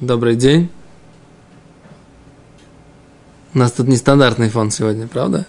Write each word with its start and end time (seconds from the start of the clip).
Добрый 0.00 0.36
день. 0.36 0.70
У 3.52 3.58
нас 3.58 3.72
тут 3.72 3.88
нестандартный 3.88 4.48
фон 4.48 4.70
сегодня, 4.70 5.08
правда? 5.08 5.44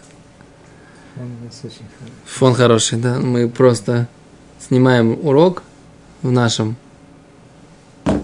Он 1.17 1.25
у 1.41 1.45
нас 1.45 1.59
очень 1.63 1.85
хороший. 1.99 2.15
Фон 2.25 2.53
хороший, 2.55 2.97
да. 2.97 3.19
Мы 3.19 3.47
просто 3.47 4.07
снимаем 4.59 5.11
урок 5.23 5.61
в 6.23 6.31
нашем. 6.31 6.77
Наш 8.05 8.17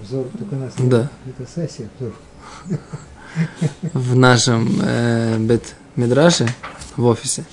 обзор, 0.00 0.26
только 0.38 0.54
у 0.54 0.58
нас 0.58 0.72
Да. 0.78 1.10
это 1.26 1.46
сессия, 1.46 1.90
в 3.92 4.16
нашем 4.16 4.80
э, 4.82 5.36
бет 5.40 5.74
Мидраше 5.94 6.48
в 6.96 7.04
офисе. 7.04 7.44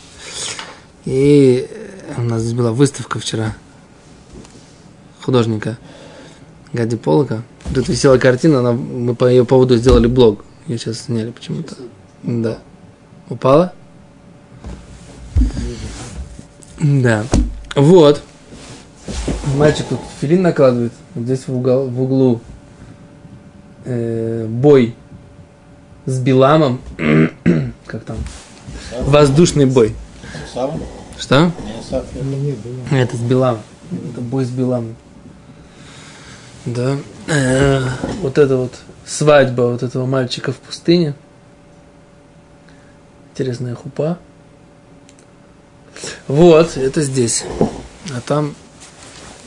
И 1.03 1.67
э, 1.69 2.13
у 2.19 2.21
нас 2.21 2.41
здесь 2.41 2.53
была 2.53 2.71
выставка 2.71 3.19
вчера 3.19 3.53
художника 5.21 5.77
Гади 6.71 6.95
Полока. 6.95 7.43
Тут 7.73 7.87
висела 7.87 8.17
картина, 8.17 8.59
она, 8.59 8.71
мы 8.73 9.15
по 9.15 9.25
ее 9.25 9.45
поводу 9.45 9.77
сделали 9.77 10.07
блог. 10.07 10.43
Ее 10.67 10.77
сейчас 10.77 11.01
сняли 11.01 11.31
почему-то. 11.31 11.75
Да. 12.23 12.57
Упала? 13.29 13.73
Да. 16.79 17.25
Вот. 17.75 18.21
Мальчик 19.55 19.85
тут 19.87 19.99
филин 20.21 20.41
накладывает. 20.41 20.93
Вот 21.15 21.25
здесь 21.25 21.47
в, 21.47 21.55
угол, 21.55 21.87
в 21.87 22.01
углу 22.01 22.41
э, 23.85 24.45
бой 24.47 24.95
с 26.05 26.19
Биламом. 26.19 26.79
как 27.85 28.03
там? 28.03 28.17
Воздушный 29.01 29.65
бой. 29.65 29.95
Что? 31.19 31.51
Это 32.91 33.17
с 33.17 33.19
Биламом. 33.19 33.61
Это 33.91 34.21
бой 34.21 34.45
с 34.45 34.49
Биламом. 34.49 34.95
Да. 36.65 36.97
Э, 37.27 37.87
Вот 38.21 38.37
это 38.37 38.57
вот 38.57 38.73
свадьба 39.05 39.63
вот 39.63 39.83
этого 39.83 40.05
мальчика 40.05 40.51
в 40.51 40.57
пустыне. 40.57 41.13
Интересная 43.31 43.75
хупа. 43.75 44.17
Вот, 46.27 46.77
это 46.77 47.01
здесь. 47.01 47.43
А 48.15 48.21
там 48.21 48.55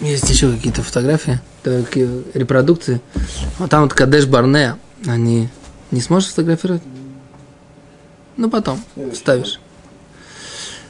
есть 0.00 0.28
еще 0.28 0.52
какие-то 0.52 0.82
фотографии, 0.82 1.40
такие 1.62 2.22
репродукции. 2.34 3.00
А 3.58 3.68
там 3.68 3.82
вот 3.84 3.94
Кадеш 3.94 4.26
Барне, 4.26 4.76
они 5.06 5.48
не 5.90 6.00
сможешь 6.00 6.30
фотографировать? 6.30 6.82
Ну, 8.36 8.50
потом 8.50 8.82
ставишь. 9.14 9.60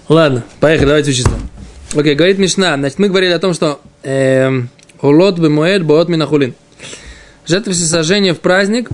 Ладно, 0.08 0.44
поехали, 0.60 0.88
давайте 0.88 1.10
учиться. 1.10 1.38
Окей, 1.94 2.14
говорит 2.14 2.38
Мишна. 2.38 2.76
Значит, 2.76 2.98
мы 2.98 3.08
говорили 3.08 3.32
о 3.32 3.38
том, 3.38 3.54
что 3.54 3.80
эм, 4.02 4.68
улот 5.02 5.38
моет 5.38 5.84
боот 5.84 6.08
минахулин. 6.08 6.54
Жертва 7.46 7.72
всесожжения 7.72 8.34
в 8.34 8.40
праздник, 8.40 8.88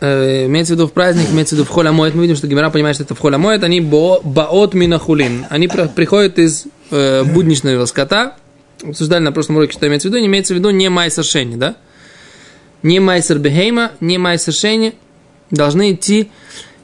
э, 0.00 0.46
имеется 0.46 0.74
в 0.74 0.76
виду 0.76 0.86
в 0.86 0.92
праздник, 0.92 1.30
имеется 1.30 1.54
в 1.54 1.58
виду 1.58 1.68
в 1.68 1.70
холя 1.70 1.92
моет. 1.92 2.14
Мы 2.14 2.22
видим, 2.22 2.36
что 2.36 2.46
Гимера 2.46 2.70
понимает, 2.70 2.96
что 2.96 3.04
это 3.04 3.14
в 3.14 3.18
холя 3.18 3.38
моет. 3.38 3.64
Они 3.64 3.80
бо, 3.80 4.20
баот 4.22 4.74
минахулин. 4.74 5.46
Они 5.50 5.68
приходят 5.68 6.38
из 6.38 6.66
э, 6.90 7.24
будничного 7.24 7.86
скота. 7.86 8.36
Обсуждали 8.82 9.22
на 9.22 9.32
прошлом 9.32 9.56
уроке, 9.56 9.72
что 9.72 9.86
имеется 9.86 10.08
в 10.08 10.10
виду. 10.10 10.20
Не 10.20 10.26
имеется 10.26 10.54
в 10.54 10.58
виду 10.58 10.70
не 10.70 10.88
майсер 10.90 11.24
шени, 11.24 11.56
да? 11.56 11.76
Не 12.82 13.00
майсер 13.00 13.38
бехейма, 13.38 13.92
не 14.00 14.18
майсер 14.18 14.52
шени 14.52 14.94
должны 15.50 15.92
идти 15.92 16.30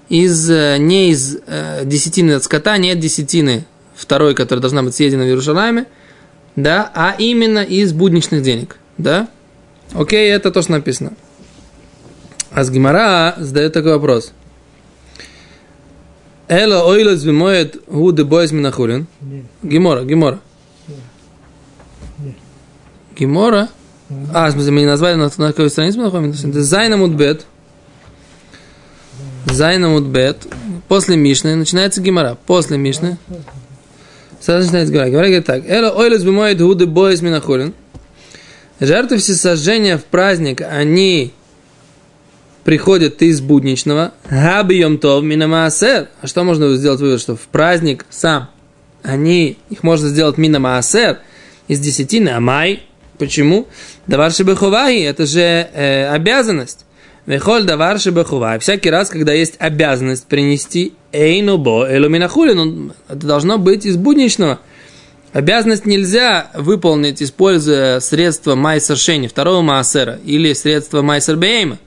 из, 0.08 0.50
э, 0.50 0.76
не 0.78 1.10
из 1.10 1.38
э, 1.46 1.82
десятины 1.84 2.32
от 2.32 2.44
скота, 2.44 2.78
не 2.78 2.90
от 2.92 2.98
десятины 2.98 3.64
второй, 3.94 4.34
которая 4.34 4.60
должна 4.60 4.82
быть 4.82 4.94
съедена 4.94 5.24
в 5.24 5.26
Иерусалиме, 5.26 5.86
да, 6.62 6.90
а 6.94 7.14
именно 7.18 7.62
из 7.62 7.92
будничных 7.92 8.42
денег, 8.42 8.78
да. 8.98 9.28
Окей, 9.92 10.30
это 10.30 10.50
то, 10.50 10.62
что 10.62 10.72
написано. 10.72 11.12
А 12.52 12.64
с 12.64 12.70
Гимара 12.70 13.34
задает 13.38 13.72
такой 13.72 13.92
вопрос. 13.92 14.32
Эло 16.48 16.84
ойлос 16.84 17.22
вимоет 17.22 17.80
гу 17.86 18.10
де 18.12 18.24
бойс 18.24 18.50
минахулин. 18.50 19.06
Гимора, 19.62 20.04
Гимора. 20.04 20.40
Гимора. 23.16 23.68
А, 24.34 24.48
в 24.48 24.52
смысле, 24.52 24.72
мы 24.72 24.80
не 24.80 24.86
назвали, 24.86 25.14
на, 25.14 25.30
на 25.36 25.52
какой 25.52 25.70
странице 25.70 25.98
мы 25.98 26.04
находимся? 26.04 26.50
Зайна 26.60 26.96
Мудбет. 26.96 27.46
Зайна 29.46 29.88
Мудбет. 29.90 30.46
После 30.88 31.16
Мишны 31.16 31.54
начинается 31.54 32.00
Гимара. 32.00 32.36
После 32.46 32.76
Мишны. 32.76 33.18
Сразу 34.40 34.64
начинается 34.64 34.92
Гимара. 34.92 35.08
Гимара 35.10 35.26
говорит 35.26 35.46
так. 35.46 35.68
Эло 35.68 35.90
ойлес 35.90 36.24
бимоет 36.24 36.60
гу 36.60 36.74
де 36.74 36.86
бойс 36.86 37.20
минахулин. 37.20 37.74
Жертвы 38.80 39.18
всесожжения 39.18 39.98
в 39.98 40.04
праздник, 40.04 40.62
они 40.62 41.32
приходят 42.64 43.20
из 43.20 43.40
будничного. 43.42 44.14
Габи 44.30 44.78
йом 44.78 44.98
тов 44.98 45.22
минамаасер. 45.22 46.08
А 46.22 46.26
что 46.26 46.44
можно 46.44 46.74
сделать 46.74 47.00
вывод, 47.00 47.20
что 47.20 47.36
в 47.36 47.42
праздник 47.48 48.06
сам 48.08 48.48
они, 49.02 49.58
их 49.68 49.82
можно 49.82 50.08
сделать 50.08 50.38
минамаасер 50.38 51.18
из 51.68 51.80
десятины, 51.80 52.30
а 52.30 52.40
май. 52.40 52.82
Почему? 53.18 53.66
Давар 54.06 54.32
шебеховаи, 54.32 55.02
это 55.02 55.26
же 55.26 55.40
э, 55.40 56.08
обязанность. 56.08 56.86
Вехоль 57.26 57.64
давар 57.64 58.00
шебеховаи. 58.00 58.58
Всякий 58.58 58.90
раз, 58.90 59.08
когда 59.10 59.32
есть 59.32 59.54
обязанность 59.58 60.26
принести 60.26 60.94
эйнубо 61.12 61.86
элуминахулин, 61.88 62.58
он- 62.58 62.92
это 63.08 63.26
должно 63.26 63.58
быть 63.58 63.84
из 63.86 63.96
будничного. 63.96 64.58
Обязанность 65.32 65.86
нельзя 65.86 66.50
выполнить, 66.54 67.22
используя 67.22 68.00
средства 68.00 68.56
майсер 68.56 68.96
шени, 68.96 69.28
второго 69.28 69.60
маасера, 69.60 70.18
или 70.24 70.52
средства 70.54 71.02
майсер 71.02 71.36
бейма, 71.36 71.78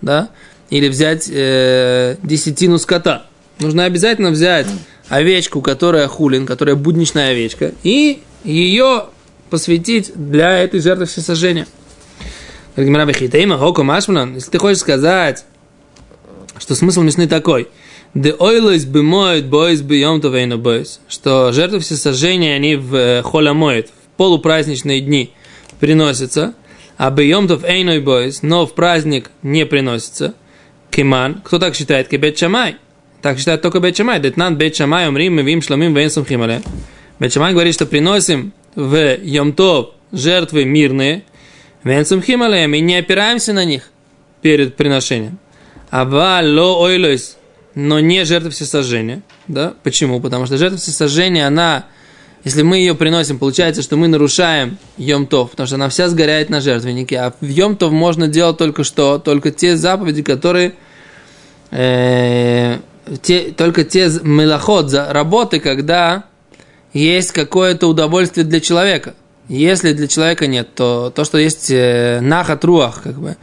да, 0.00 0.30
или 0.70 0.88
взять 0.88 1.28
э, 1.30 2.16
десятину 2.22 2.78
скота. 2.78 3.26
Нужно 3.58 3.84
обязательно 3.84 4.30
взять 4.30 4.66
овечку, 5.08 5.60
которая 5.60 6.08
хулин, 6.08 6.46
которая 6.46 6.76
будничная 6.76 7.32
овечка, 7.32 7.72
и 7.82 8.20
ее 8.44 9.06
посвятить 9.50 10.12
для 10.14 10.58
этой 10.58 10.80
жертвы 10.80 11.06
всесожжения. 11.06 11.66
Говорит 11.66 11.66
Гимара, 11.66 12.67
«Вехитейма 12.67 12.67
хоко 12.67 12.67
машманан». 12.67 12.67
Если 14.34 14.50
ты 14.50 14.58
хочешь 14.58 14.78
сказать, 14.78 15.44
что 16.58 16.74
смысл 16.76 17.02
Мишны 17.02 17.26
такой, 17.26 17.68
«Де 18.14 18.32
ойлойс 18.32 18.84
бемоет 18.84 19.46
бойс 19.46 19.80
бьем 19.80 20.20
товейну 20.20 20.58
бойс», 20.58 21.00
что 21.08 21.50
жертвы 21.50 21.80
всесожжения, 21.80 22.54
они 22.54 22.76
в 22.76 22.94
э, 22.94 23.22
холя 23.22 23.52
моет, 23.52 23.88
в 23.88 24.16
полупраздничные 24.16 25.00
дни 25.00 25.32
приносятся, 25.80 26.54
а 26.96 27.10
бьем 27.10 27.48
тов 27.48 27.64
эйной 27.64 28.00
бойс, 28.00 28.42
но 28.42 28.64
в 28.64 28.74
праздник 28.74 29.30
не 29.42 29.66
приносится. 29.66 30.34
Киман, 30.90 31.40
кто 31.42 31.58
так 31.58 31.74
считает? 31.74 32.06
Кебет 32.06 32.38
Шамай. 32.38 32.76
Так 33.22 33.38
считает 33.38 33.60
только 33.60 33.80
Бет 33.80 33.96
Шамай. 33.96 34.20
Детнан 34.20 34.56
Бет 34.56 34.76
Шамай, 34.76 35.08
умрим, 35.08 35.34
мы 35.34 35.42
вим, 35.42 35.62
шламим, 35.62 35.94
вен 35.94 36.10
сумхимале. 36.10 36.62
Бет 37.18 37.32
Шамай 37.32 37.52
говорит, 37.52 37.74
что 37.74 37.86
приносим 37.86 38.52
в 38.76 39.16
Йомтов 39.20 39.90
жертвы 40.12 40.64
мирные, 40.64 41.24
вен 41.84 42.04
сумхимале, 42.04 42.64
и 42.64 42.80
не 42.80 42.96
опираемся 42.96 43.52
на 43.52 43.64
них 43.64 43.90
перед 44.42 44.76
приношением. 44.76 45.38
Ава 45.90 46.40
ло 46.42 46.82
ойлойс, 46.82 47.36
но 47.74 48.00
не 48.00 48.24
жертва 48.24 48.50
всесожжения. 48.50 49.22
Да? 49.46 49.74
Почему? 49.82 50.20
Потому 50.20 50.46
что 50.46 50.58
жертва 50.58 50.78
всесожжения, 50.78 51.46
она, 51.46 51.86
если 52.44 52.62
мы 52.62 52.78
ее 52.78 52.94
приносим, 52.94 53.38
получается, 53.38 53.82
что 53.82 53.96
мы 53.96 54.08
нарушаем 54.08 54.78
Йомтов, 54.96 55.52
потому 55.52 55.66
что 55.66 55.76
она 55.76 55.88
вся 55.88 56.08
сгоряет 56.08 56.50
на 56.50 56.60
жертвеннике. 56.60 57.18
А 57.18 57.32
в 57.40 57.46
Йомтов 57.46 57.92
можно 57.92 58.28
делать 58.28 58.58
только 58.58 58.84
что? 58.84 59.18
Только 59.18 59.50
те 59.50 59.76
заповеди, 59.76 60.22
которые 60.22 60.74
э, 61.70 62.78
те, 63.22 63.52
только 63.56 63.84
те 63.84 64.10
мелоход, 64.22 64.90
за 64.90 65.12
работы, 65.12 65.60
когда 65.60 66.24
есть 66.92 67.32
какое-то 67.32 67.86
удовольствие 67.88 68.44
для 68.44 68.60
человека. 68.60 69.14
Если 69.48 69.92
для 69.94 70.08
человека 70.08 70.46
нет, 70.46 70.74
то 70.74 71.10
то, 71.10 71.24
что 71.24 71.38
есть 71.38 71.70
э, 71.70 72.20
нахат 72.20 72.64
руах, 72.64 73.02
как 73.02 73.18
бы, 73.18 73.36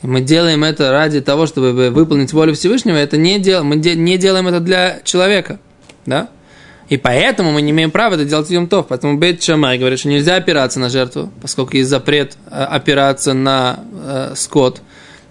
мы 0.00 0.20
делаем 0.20 0.64
это 0.64 0.90
ради 0.90 1.20
того, 1.20 1.46
чтобы 1.46 1.90
выполнить 1.90 2.32
волю 2.32 2.54
Всевышнего, 2.54 2.96
это 2.96 3.16
не 3.16 3.38
дел, 3.38 3.62
мы 3.64 3.76
де- 3.76 3.94
не 3.94 4.16
делаем 4.18 4.48
это 4.48 4.60
для 4.60 5.00
человека, 5.04 5.58
да? 6.06 6.28
И 6.88 6.98
поэтому 6.98 7.52
мы 7.52 7.62
не 7.62 7.70
имеем 7.70 7.90
права 7.90 8.14
это 8.14 8.24
делать 8.24 8.48
в 8.48 8.50
Йом-Тов. 8.50 8.86
Поэтому 8.88 9.16
Бейт 9.16 9.42
Шамай 9.42 9.78
говорит, 9.78 9.98
что 9.98 10.08
нельзя 10.08 10.36
опираться 10.36 10.78
на 10.78 10.90
жертву, 10.90 11.32
поскольку 11.40 11.76
есть 11.76 11.88
запрет 11.88 12.36
э, 12.50 12.62
опираться 12.62 13.32
на 13.32 13.80
э, 13.92 14.32
скот 14.36 14.82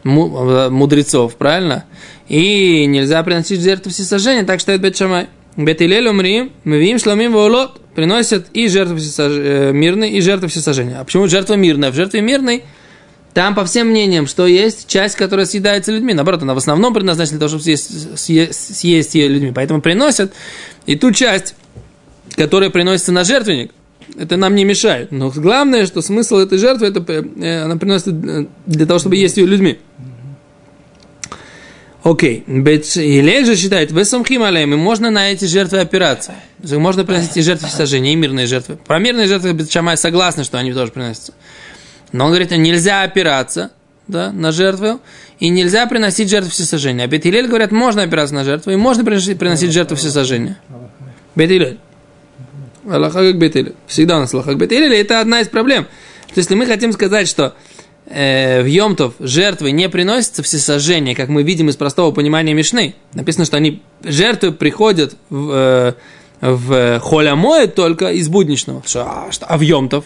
э, 0.04 0.69
мудрецов, 0.69 1.36
правильно? 1.36 1.86
И 2.27 2.86
нельзя 2.88 3.21
приносить 3.21 3.62
жертву 3.62 3.92
всесожжения, 3.92 4.44
так 4.44 4.60
считает 4.60 4.81
Бет 4.81 4.98
Шамай. 4.98 5.27
Бет 5.56 5.81
Илель 5.83 6.07
умри, 6.07 6.51
мы 6.63 6.80
видим 6.80 6.98
шломим 6.98 7.33
волот, 7.33 7.80
приносят 7.95 8.48
и 8.54 8.68
всесож- 8.68 9.40
э, 9.40 9.72
мирные, 9.72 10.12
и 10.13 10.22
жертвы 10.22 10.48
всесожжения. 10.48 11.00
А 11.00 11.04
почему 11.04 11.28
жертва 11.28 11.54
мирная? 11.54 11.92
В 11.92 11.95
жертве 11.95 12.22
мирной 12.22 12.63
там, 13.34 13.56
по 13.56 13.66
всем 13.66 13.88
мнениям, 13.88 14.28
что 14.28 14.45
есть 14.45 14.88
часть, 14.88 15.16
которая 15.16 15.45
съедается 15.45 15.92
людьми. 15.92 16.13
Наоборот, 16.13 16.44
она 16.44 16.54
в 16.54 16.57
основном 16.57 16.94
предназначена 16.94 17.40
для 17.40 17.48
того, 17.48 17.50
чтобы 17.50 17.63
съесть, 17.63 18.19
съесть, 18.19 18.75
съесть 18.78 19.16
ее 19.16 19.28
людьми. 19.28 19.51
Поэтому 19.54 19.81
приносят 19.81 20.34
и 20.86 20.95
ту 20.95 21.12
часть, 21.12 21.56
которая 22.36 22.69
приносится 22.69 23.12
на 23.12 23.24
жертвенник, 23.24 23.72
это 24.18 24.38
нам 24.38 24.54
не 24.56 24.66
мешает. 24.66 25.12
Но 25.12 25.31
главное, 25.31 25.86
что 25.86 26.01
смысл 26.01 26.38
этой 26.38 26.57
жертвы, 26.57 26.88
это 26.88 27.00
э, 27.01 27.63
она 27.63 27.78
приносит 27.78 28.07
э, 28.07 28.46
для 28.68 28.86
того, 28.86 29.00
чтобы 29.00 29.16
есть 29.16 29.38
ее 29.38 29.48
людьми. 29.48 29.80
Окей. 32.03 32.44
Бет 32.47 32.85
Илель 32.97 33.45
же 33.45 33.55
считает, 33.55 33.91
вы 33.91 34.01
алейм, 34.01 34.73
и 34.73 34.77
можно 34.77 35.09
на 35.09 35.31
эти 35.31 35.45
жертвы 35.45 35.79
опираться. 35.79 36.33
Можно 36.61 37.05
приносить 37.05 37.38
и 37.38 37.41
жертвы 37.41 37.69
сожжения, 37.69 38.11
и 38.11 38.15
мирные 38.15 38.45
жертвы. 38.45 38.75
Про 38.75 39.00
мирные 39.00 39.27
жертвы 39.27 39.53
Бет 39.53 39.71
Шамай 39.71 39.95
согласны, 39.95 40.44
что 40.44 40.57
они 40.57 40.73
тоже 40.73 40.91
приносятся. 40.91 41.33
Но 42.11 42.25
он 42.25 42.31
говорит, 42.31 42.51
нельзя 42.51 43.03
опираться 43.03 43.71
да, 44.07 44.33
на 44.33 44.51
жертву, 44.51 45.00
и 45.39 45.47
нельзя 45.47 45.88
приносить 45.88 46.29
жертву 46.29 46.51
всесожжения. 46.51 47.05
А 47.05 47.07
Бет 47.07 47.25
Илель 47.25 47.47
говорят, 47.47 47.71
можно 47.71 48.03
опираться 48.03 48.35
на 48.35 48.44
жертву, 48.44 48.71
и 48.71 48.75
можно 48.75 49.05
приносить, 49.05 49.39
приносить 49.39 49.71
жертву 49.71 49.95
всесожжения. 49.95 50.59
Бет 51.35 51.51
Илель. 51.51 51.79
Аллаха 52.85 53.19
как 53.19 53.38
Бет 53.38 53.55
Илель. 53.55 53.75
Всегда 53.88 54.17
у 54.17 54.19
нас 54.19 54.33
Аллаха 54.33 54.50
как 54.50 54.59
Бет 54.59 54.73
Илель, 54.73 54.94
и 54.94 54.97
это 54.97 55.21
одна 55.21 55.39
из 55.39 55.47
проблем. 55.47 55.85
То 55.85 56.39
есть, 56.39 56.50
если 56.50 56.55
мы 56.55 56.65
хотим 56.65 56.91
сказать, 56.91 57.29
что 57.29 57.55
э, 58.05 58.61
в 58.61 58.65
Йомтов 58.65 59.15
жертвы 59.19 59.71
не 59.71 59.89
приносятся 59.89 60.44
все 60.44 60.57
сожжения, 60.57 61.15
как 61.15 61.29
мы 61.29 61.44
видим 61.44 61.69
из 61.69 61.75
простого 61.75 62.11
понимания 62.11 62.53
Мишны. 62.53 62.95
Написано, 63.13 63.45
что 63.45 63.57
они 63.57 63.81
жертвы 64.03 64.51
приходят 64.51 65.15
в, 65.29 65.51
э, 65.51 65.94
в 66.41 67.00
холямое 67.00 67.67
только 67.67 68.11
из 68.11 68.27
будничного. 68.29 68.83
А, 68.95 69.31
что, 69.31 69.45
а 69.45 69.57
в 69.57 69.61
Йомтов? 69.61 70.05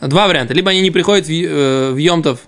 Два 0.00 0.28
варианта. 0.28 0.54
Либо 0.54 0.70
они 0.70 0.80
не 0.80 0.90
приходят 0.90 1.26
в, 1.26 1.30
э, 1.30 1.90
в 1.92 1.96
Йомтов 1.96 2.40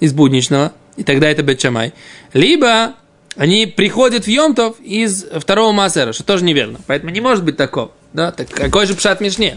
из 0.00 0.12
будничного, 0.12 0.72
и 0.96 1.04
тогда 1.04 1.28
это 1.28 1.42
Бетчамай. 1.42 1.92
Либо 2.32 2.94
они 3.36 3.66
приходят 3.66 4.24
в 4.24 4.28
Йомтов 4.28 4.80
из 4.80 5.24
второго 5.24 5.72
Массера, 5.72 6.12
что 6.12 6.24
тоже 6.24 6.44
неверно. 6.44 6.78
Поэтому 6.86 7.12
не 7.12 7.20
может 7.20 7.44
быть 7.44 7.56
такого. 7.56 7.92
Да? 8.12 8.30
Так 8.32 8.48
какой 8.50 8.86
же 8.86 8.94
пшат 8.94 9.20
Мишне? 9.20 9.56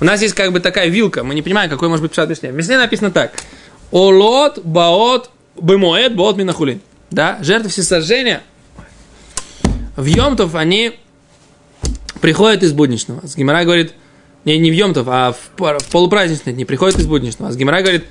У 0.00 0.04
нас 0.04 0.22
есть 0.22 0.34
как 0.34 0.52
бы 0.52 0.60
такая 0.60 0.88
вилка, 0.88 1.22
мы 1.22 1.34
не 1.34 1.42
понимаем, 1.42 1.70
какой 1.70 1.88
может 1.88 2.02
быть 2.02 2.12
пшат 2.12 2.28
Мишне. 2.28 2.50
В 2.50 2.54
Мишне 2.54 2.78
написано 2.78 3.10
так. 3.10 3.32
Олот, 3.94 4.58
баот, 4.64 5.30
бемоэд, 5.54 6.16
баот 6.16 6.36
минахулин. 6.36 6.80
Да, 7.12 7.38
жертвы 7.42 7.70
всесожжения 7.70 8.42
в 9.94 10.04
Йомтов 10.04 10.56
они 10.56 10.94
приходят 12.20 12.64
из 12.64 12.72
будничного. 12.72 13.24
С 13.24 13.36
Гимара 13.36 13.62
говорит, 13.62 13.92
не, 14.44 14.58
не 14.58 14.72
в 14.72 14.74
Йомтов, 14.74 15.06
а 15.08 15.30
в, 15.32 15.78
в 15.78 15.90
полупраздничный 15.92 16.54
день 16.54 16.66
приходят 16.66 16.98
из 16.98 17.06
будничного. 17.06 17.52
С 17.52 17.56
Гимара 17.56 17.82
говорит, 17.82 18.04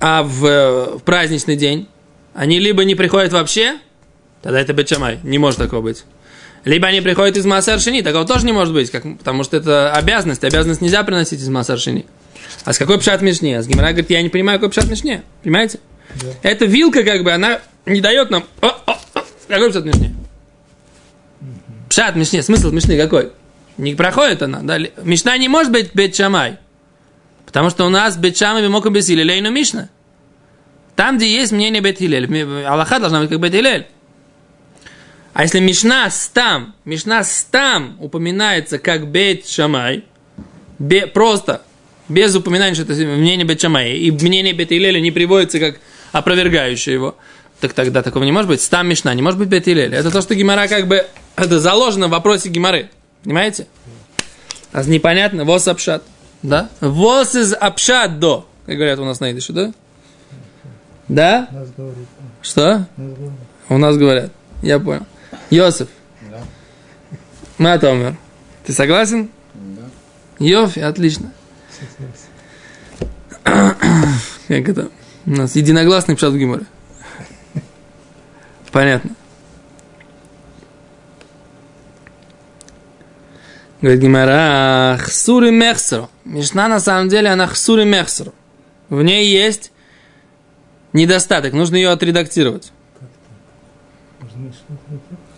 а 0.00 0.22
в, 0.22 0.96
в 0.96 1.00
праздничный 1.00 1.56
день 1.56 1.86
они 2.32 2.58
либо 2.58 2.84
не 2.84 2.94
приходят 2.94 3.34
вообще, 3.34 3.78
тогда 4.40 4.60
это 4.60 4.72
Бетчамай, 4.72 5.18
не 5.24 5.36
может 5.36 5.58
такого 5.58 5.82
быть. 5.82 6.04
Либо 6.64 6.88
они 6.88 7.02
приходят 7.02 7.36
из 7.36 7.44
Маасар 7.44 7.80
Шини, 7.80 8.00
такого 8.00 8.26
тоже 8.26 8.46
не 8.46 8.52
может 8.52 8.72
быть, 8.72 8.90
как, 8.90 9.02
потому 9.18 9.44
что 9.44 9.58
это 9.58 9.92
обязанность, 9.92 10.42
обязанность 10.42 10.80
нельзя 10.80 11.02
приносить 11.02 11.40
из 11.42 11.48
Маасар 11.50 11.78
Шини. 11.78 12.06
А 12.64 12.72
с 12.72 12.78
какой 12.78 12.98
пшат 12.98 13.22
Мишне? 13.22 13.58
А 13.58 13.62
с 13.62 13.66
Гимара 13.66 13.88
говорит, 13.88 14.10
я 14.10 14.22
не 14.22 14.28
понимаю, 14.28 14.58
какой 14.58 14.70
пшат 14.70 14.86
Мишне. 14.86 15.22
Понимаете? 15.42 15.80
Да. 16.14 16.28
Эта 16.42 16.64
вилка, 16.64 17.04
как 17.04 17.24
бы, 17.24 17.32
она 17.32 17.60
не 17.86 18.00
дает 18.00 18.30
нам... 18.30 18.44
О, 18.60 18.66
о, 18.66 18.98
о, 19.14 19.24
какой 19.48 19.70
пшат 19.70 19.84
Мишне? 19.84 20.14
Пшат 21.88 22.16
Мишне, 22.16 22.42
смысл 22.42 22.70
Мишны 22.70 22.96
какой? 22.96 23.32
Не 23.76 23.94
проходит 23.94 24.42
она. 24.42 24.60
Да? 24.62 24.78
Мишна 25.02 25.36
не 25.38 25.48
может 25.48 25.72
быть 25.72 25.94
Бет 25.94 26.14
Шамай. 26.14 26.58
Потому 27.46 27.70
что 27.70 27.86
у 27.86 27.88
нас 27.88 28.16
Бет 28.16 28.36
Шамай 28.36 28.62
Бемока 28.62 28.90
Бесили 28.90 29.22
Лейну 29.22 29.50
Мишна. 29.50 29.88
Там, 30.96 31.16
где 31.16 31.32
есть 31.32 31.52
мнение 31.52 31.80
Бет 31.80 31.98
Хилель. 31.98 32.66
Аллаха 32.66 32.98
должна 32.98 33.20
быть 33.20 33.30
как 33.30 33.40
Бет 33.40 33.52
Хилель. 33.52 33.86
А 35.32 35.42
если 35.42 35.60
Мишна 35.60 36.10
стам, 36.10 36.74
Мишна 36.84 37.22
стам 37.22 37.96
упоминается 38.00 38.78
как 38.80 39.06
Бет 39.06 39.46
Шамай, 39.46 40.04
бе, 40.80 41.06
просто 41.06 41.62
без 42.08 42.34
упоминания, 42.34 42.74
что 42.74 42.84
это 42.84 42.94
мнение 42.94 43.46
Бетчамая, 43.46 43.94
и 43.94 44.10
мнение 44.10 44.52
Бет 44.52 44.72
Илеля 44.72 45.00
не 45.00 45.10
приводится 45.10 45.58
как 45.58 45.80
опровергающее 46.12 46.94
его, 46.94 47.16
так 47.60 47.72
тогда 47.72 48.02
такого 48.02 48.24
не 48.24 48.32
может 48.32 48.48
быть. 48.48 48.60
Стам 48.60 48.88
Мишна, 48.88 49.14
не 49.14 49.22
может 49.22 49.38
быть 49.38 49.48
Бет 49.48 49.68
Илеля. 49.68 49.98
Это 49.98 50.10
то, 50.10 50.22
что 50.22 50.34
Гимара 50.34 50.68
как 50.68 50.86
бы, 50.86 51.06
это 51.36 51.60
заложено 51.60 52.08
в 52.08 52.10
вопросе 52.10 52.48
Гимары. 52.48 52.90
Понимаете? 53.24 53.66
А 54.72 54.82
непонятно, 54.84 55.44
вос 55.44 55.66
апшат. 55.68 56.02
Да? 56.42 56.68
Вос 56.80 57.34
из 57.34 57.52
апшат 57.52 58.18
до. 58.18 58.46
Как 58.66 58.76
говорят 58.76 58.98
у 58.98 59.04
нас 59.04 59.20
на 59.20 59.32
идыше, 59.32 59.52
да? 59.52 59.72
Да? 61.08 61.48
Что? 62.42 62.86
У 63.68 63.78
нас 63.78 63.96
говорят. 63.96 64.30
Я 64.62 64.78
понял. 64.78 65.06
Йосиф. 65.50 65.88
Да. 66.30 66.42
Матомер. 67.58 68.16
Ты 68.64 68.72
согласен? 68.72 69.30
Да. 69.54 69.82
Йофи, 70.38 70.80
отлично. 70.80 71.32
Как 73.44 74.68
это? 74.68 74.90
У 75.26 75.30
нас 75.30 75.56
единогласный 75.56 76.16
пшат 76.16 76.32
в 76.32 76.38
Гиморе. 76.38 76.64
Понятно. 78.72 79.10
Говорит 83.80 84.00
Гимара, 84.00 84.98
хсури 85.00 85.50
мехсеру. 85.50 86.10
Мишна 86.24 86.68
на 86.68 86.80
самом 86.80 87.08
деле 87.08 87.28
она 87.30 87.46
хсури 87.46 87.84
мехсеру. 87.84 88.34
В 88.88 89.02
ней 89.02 89.30
есть 89.30 89.70
недостаток, 90.92 91.52
нужно 91.52 91.76
ее 91.76 91.90
отредактировать. 91.90 92.72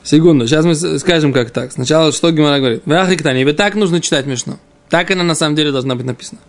Секунду, 0.02 0.46
сейчас 0.46 0.64
мы 0.64 0.75
скажем, 0.98 1.32
как 1.32 1.50
так. 1.50 1.72
Сначала, 1.72 2.12
что 2.12 2.31
Гимара 2.31 2.58
говорит. 2.58 2.82
В 2.86 2.93
Ахриктане, 2.93 3.43
и 3.43 3.52
так 3.52 3.75
нужно 3.75 4.00
читать 4.00 4.26
Мишну. 4.26 4.58
Так 4.90 5.10
она 5.12 5.22
на 5.22 5.34
самом 5.34 5.54
деле 5.54 5.72
должна 5.72 5.94
быть 5.94 6.04
написана. 6.04 6.40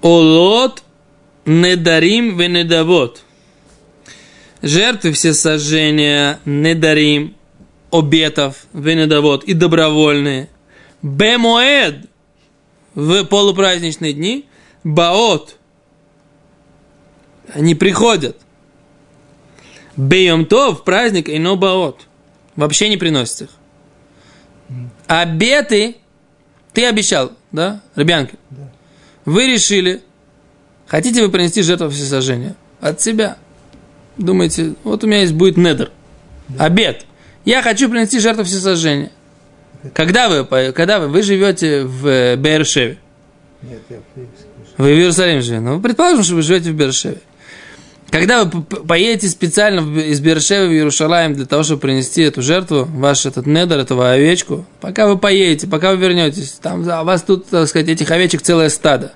Олот 0.00 0.82
недарим 1.44 2.38
венедавот. 2.38 3.22
Жертвы 4.62 5.10
все 5.12 5.34
сожжения, 5.34 6.38
недарим, 6.44 7.34
обетов, 7.90 8.66
венедавот 8.72 9.42
и 9.44 9.52
добровольные. 9.52 10.48
Бемоэд 11.02 12.06
в 12.94 13.24
полупраздничные 13.24 14.12
дни. 14.12 14.46
Баот. 14.84 15.56
Они 17.52 17.74
приходят. 17.74 18.36
Бейом 19.96 20.46
то 20.46 20.72
в 20.72 20.84
праздник 20.84 21.28
и 21.28 21.38
но 21.40 21.56
баот. 21.56 22.06
Вообще 22.54 22.88
не 22.88 22.96
приносят 22.96 23.42
их. 23.42 23.50
Обеты 25.08 25.96
ты 26.72 26.86
обещал, 26.86 27.32
да, 27.50 27.80
ребянки? 27.96 28.34
Да. 28.50 28.70
Вы 29.24 29.46
решили, 29.46 30.02
хотите 30.86 31.22
вы 31.22 31.30
принести 31.30 31.62
жертву 31.62 31.90
всесожжения? 31.90 32.56
От 32.80 33.00
себя. 33.00 33.36
Думаете, 34.16 34.74
вот 34.84 35.04
у 35.04 35.06
меня 35.06 35.20
есть 35.20 35.34
будет 35.34 35.56
недер. 35.56 35.90
Да. 36.48 36.64
Обед. 36.64 37.06
Я 37.44 37.62
хочу 37.62 37.88
принести 37.88 38.18
жертву 38.18 38.44
всесожжения. 38.44 39.10
Когда 39.94 40.28
вы, 40.28 40.72
когда 40.72 41.00
вы, 41.00 41.08
вы 41.08 41.22
живете 41.22 41.82
в 41.82 42.06
э, 42.06 42.36
Бершеве? 42.36 42.98
Нет, 43.62 43.80
я 43.90 43.96
в 43.96 44.82
Вы 44.82 44.94
в 44.94 44.98
Иерусалиме 44.98 45.40
живете. 45.40 45.60
Ну, 45.60 45.80
предположим, 45.80 46.22
что 46.22 46.34
вы 46.36 46.42
живете 46.42 46.70
в 46.70 46.74
Бершеве. 46.74 47.20
Когда 48.12 48.44
вы 48.44 48.62
поедете 48.62 49.26
специально 49.28 49.80
из 49.98 50.20
Бершева 50.20 50.66
в 50.66 50.70
Иерушалаем 50.70 51.32
для 51.32 51.46
того, 51.46 51.62
чтобы 51.62 51.80
принести 51.80 52.20
эту 52.20 52.42
жертву, 52.42 52.84
ваш 52.84 53.24
этот 53.24 53.46
недер, 53.46 53.78
этого 53.78 54.12
овечку, 54.12 54.66
пока 54.82 55.06
вы 55.08 55.16
поедете, 55.16 55.66
пока 55.66 55.92
вы 55.92 55.96
вернетесь, 55.96 56.52
там 56.60 56.82
у 56.82 57.04
вас 57.04 57.22
тут, 57.22 57.46
так 57.46 57.66
сказать, 57.66 57.88
этих 57.88 58.10
овечек 58.10 58.42
целое 58.42 58.68
стадо. 58.68 59.12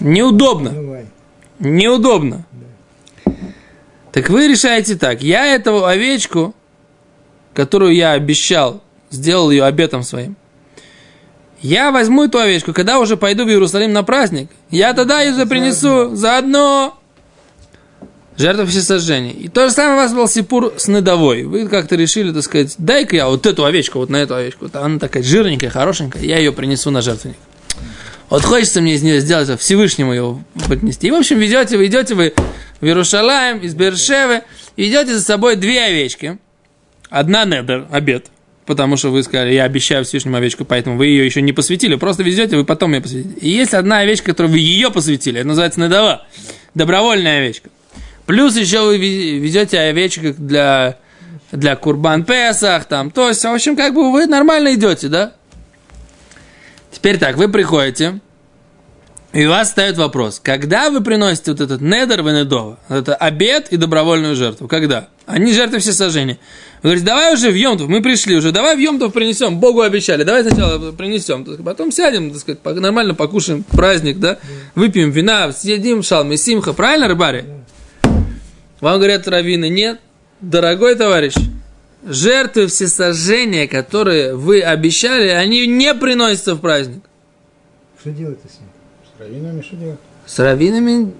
Неудобно. 0.00 1.04
Неудобно. 1.60 2.44
Так 4.10 4.28
вы 4.28 4.48
решаете 4.48 4.96
так, 4.96 5.22
я 5.22 5.54
эту 5.54 5.86
овечку, 5.86 6.56
которую 7.54 7.94
я 7.94 8.10
обещал, 8.10 8.82
сделал 9.10 9.52
ее 9.52 9.62
обетом 9.62 10.02
своим, 10.02 10.36
я 11.60 11.92
возьму 11.92 12.24
эту 12.24 12.40
овечку, 12.40 12.72
когда 12.72 12.98
уже 12.98 13.16
пойду 13.16 13.44
в 13.44 13.48
Иерусалим 13.48 13.92
на 13.92 14.02
праздник, 14.02 14.50
я 14.68 14.94
тогда 14.94 15.20
ее 15.20 15.46
принесу 15.46 16.16
заодно 16.16 16.98
жертва 18.36 18.66
всесожжения. 18.66 19.32
И 19.32 19.48
то 19.48 19.68
же 19.68 19.74
самое 19.74 19.94
у 19.94 19.96
вас 19.98 20.12
был 20.12 20.28
сипур 20.28 20.74
с 20.76 20.88
недовой. 20.88 21.44
Вы 21.44 21.68
как-то 21.68 21.96
решили, 21.96 22.32
так 22.32 22.42
сказать, 22.42 22.74
дай-ка 22.78 23.16
я 23.16 23.28
вот 23.28 23.46
эту 23.46 23.64
овечку, 23.64 23.98
вот 23.98 24.10
на 24.10 24.16
эту 24.16 24.34
овечку. 24.34 24.64
Вот 24.66 24.76
она 24.76 24.98
такая 24.98 25.22
жирненькая, 25.22 25.70
хорошенькая, 25.70 26.22
я 26.22 26.38
ее 26.38 26.52
принесу 26.52 26.90
на 26.90 27.02
жертвенник. 27.02 27.36
Вот 28.30 28.44
хочется 28.44 28.80
мне 28.80 28.94
из 28.94 29.02
нее 29.02 29.20
сделать, 29.20 29.60
Всевышнему 29.60 30.14
ее 30.14 30.42
поднести. 30.66 31.08
И, 31.08 31.10
в 31.10 31.14
общем, 31.14 31.38
ведете 31.38 31.76
вы, 31.76 31.86
идете 31.86 32.14
вы 32.14 32.32
в 32.80 32.86
Иерушалаем, 32.86 33.58
из 33.58 33.74
Бершевы, 33.74 34.42
идете 34.76 35.14
за 35.14 35.20
собой 35.22 35.56
две 35.56 35.84
овечки. 35.84 36.38
Одна 37.10 37.44
недер, 37.44 37.86
обед, 37.90 38.28
потому 38.64 38.96
что 38.96 39.10
вы 39.10 39.22
сказали, 39.22 39.52
я 39.52 39.64
обещаю 39.64 40.06
Всевышнему 40.06 40.38
овечку, 40.38 40.64
поэтому 40.64 40.96
вы 40.96 41.08
ее 41.08 41.26
еще 41.26 41.42
не 41.42 41.52
посвятили, 41.52 41.96
просто 41.96 42.22
везете, 42.22 42.56
вы 42.56 42.64
потом 42.64 42.94
ее 42.94 43.02
посвятите. 43.02 43.38
И 43.38 43.50
есть 43.50 43.74
одна 43.74 43.98
овечка, 43.98 44.30
которую 44.30 44.52
вы 44.52 44.60
ее 44.60 44.90
посвятили, 44.90 45.40
это 45.40 45.48
называется 45.48 45.80
недова, 45.80 46.26
добровольная 46.74 47.40
овечка. 47.40 47.68
Плюс 48.26 48.56
еще 48.56 48.84
вы 48.84 48.98
везете 48.98 49.78
овечек 49.78 50.36
для, 50.36 50.96
для 51.50 51.76
Курбан 51.76 52.24
Песах, 52.24 52.84
там, 52.84 53.10
то 53.10 53.28
есть, 53.28 53.42
в 53.42 53.48
общем, 53.48 53.76
как 53.76 53.94
бы 53.94 54.12
вы 54.12 54.26
нормально 54.26 54.74
идете, 54.74 55.08
да? 55.08 55.32
Теперь 56.90 57.18
так, 57.18 57.36
вы 57.36 57.48
приходите, 57.48 58.20
и 59.32 59.46
у 59.46 59.50
вас 59.50 59.68
встает 59.68 59.96
вопрос, 59.96 60.40
когда 60.44 60.90
вы 60.90 61.02
приносите 61.02 61.52
вот 61.52 61.60
этот 61.62 61.80
недер 61.80 62.22
венедова, 62.22 62.78
это 62.88 63.14
обед 63.14 63.68
и 63.70 63.78
добровольную 63.78 64.36
жертву, 64.36 64.68
когда? 64.68 65.08
Они 65.24 65.52
жертвы 65.52 65.78
все 65.78 65.92
сожжения. 65.92 66.38
Вы 66.82 66.90
говорите, 66.90 67.06
давай 67.06 67.32
уже 67.32 67.50
в 67.50 67.54
Йомтов, 67.54 67.88
мы 67.88 68.02
пришли 68.02 68.36
уже, 68.36 68.52
давай 68.52 68.76
в 68.76 68.78
Йомтов 68.78 69.12
принесем, 69.12 69.58
Богу 69.58 69.80
обещали, 69.80 70.22
давай 70.22 70.42
сначала 70.42 70.92
принесем, 70.92 71.44
потом 71.64 71.90
сядем, 71.90 72.30
так 72.30 72.40
сказать, 72.40 72.62
нормально 72.80 73.14
покушаем 73.14 73.62
праздник, 73.62 74.18
да, 74.18 74.38
выпьем 74.74 75.10
вина, 75.10 75.50
съедим 75.52 76.02
шалмы, 76.02 76.36
симха, 76.36 76.74
правильно, 76.74 77.08
рыбари? 77.08 77.44
Вам 78.82 78.96
говорят 78.96 79.28
раввины, 79.28 79.68
нет, 79.68 80.00
дорогой 80.40 80.96
товарищ, 80.96 81.34
жертвы 82.04 82.66
всесожжения, 82.66 83.68
которые 83.68 84.34
вы 84.34 84.60
обещали, 84.60 85.28
они 85.28 85.68
не 85.68 85.94
приносятся 85.94 86.56
в 86.56 86.60
праздник. 86.60 87.04
Что 88.00 88.10
делать-то 88.10 88.48
с 88.48 88.58
ним? 88.58 88.68
С 89.06 89.20
раввинами 89.20 89.62
что 89.62 89.76
делать? 89.76 89.98
С 90.26 90.38
раввинами 90.40 91.12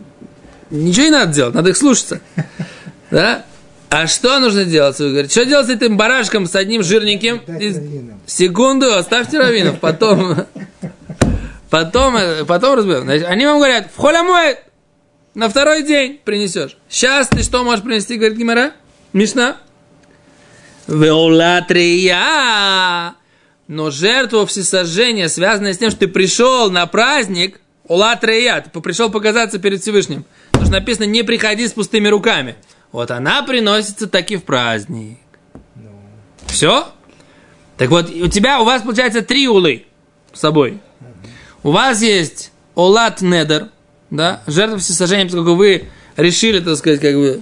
ничего 0.71 1.05
не 1.05 1.11
надо 1.13 1.33
делать, 1.33 1.55
надо 1.55 1.71
их 1.71 1.77
слушаться. 1.77 2.21
Да? 3.13 3.45
А 3.91 4.09
что 4.09 4.41
нужно 4.41 4.65
делать? 4.65 4.99
Вы 4.99 5.11
говорите, 5.11 5.31
что 5.31 5.45
делать 5.45 5.69
с 5.69 5.71
этим 5.71 5.97
барашком, 5.97 6.47
с 6.47 6.57
одним 6.57 6.83
жирненьким? 6.83 7.43
Секунду, 8.27 8.93
оставьте 8.93 9.39
раввинов, 9.39 9.79
потом, 9.79 10.47
потом, 11.71 12.17
потом 12.45 12.79
разберем. 12.79 13.03
Значит, 13.03 13.27
они 13.29 13.47
вам 13.47 13.59
говорят, 13.59 13.89
в 13.95 14.01
холямой 14.01 14.57
на 15.35 15.49
второй 15.49 15.83
день 15.83 16.21
принесешь. 16.25 16.77
Сейчас 16.89 17.29
ты 17.29 17.43
что 17.43 17.65
можешь 17.65 17.83
принести, 17.85 18.17
говорит 18.17 18.37
Гимара? 18.37 18.73
Мишна? 19.13 19.57
Веолатрия. 20.87 22.21
Но 23.69 23.91
жертву 23.91 24.45
всесожжения, 24.47 25.29
связанная 25.29 25.73
с 25.73 25.79
тем, 25.79 25.91
что 25.91 26.01
ты 26.01 26.09
пришел 26.09 26.71
на 26.71 26.87
праздник, 26.87 27.61
Улатрия, 27.89 28.61
ты 28.61 28.81
пришел 28.81 29.11
показаться 29.11 29.59
перед 29.59 29.81
Всевышним. 29.83 30.25
Потому 30.53 30.67
что 30.67 30.75
написано, 30.75 31.05
не 31.05 31.23
приходи 31.23 31.67
с 31.67 31.73
пустыми 31.73 32.09
руками. 32.09 32.55
Вот 32.91 33.11
она 33.11 33.43
приносится 33.43 34.07
таки 34.07 34.37
в 34.37 34.45
праздник. 34.45 35.19
Ну, 35.75 35.91
Все? 36.47 36.89
Так 37.77 37.91
вот, 37.91 38.11
у 38.11 38.29
тебя, 38.29 38.61
у 38.61 38.65
вас 38.65 38.83
получается 38.83 39.23
три 39.23 39.49
улы 39.49 39.87
с 40.33 40.41
собой. 40.41 40.81
У 41.63 41.71
вас 41.71 42.03
есть 42.03 42.53
олат 42.75 43.21
недер, 43.23 43.69
да, 44.13 44.43
жертва 44.47 44.79
всесожжения, 44.79 45.25
поскольку 45.25 45.55
вы 45.55 45.89
решили, 46.17 46.61
так 46.61 46.77
сказать, 46.77 47.01
как 47.01 47.15
бы 47.15 47.41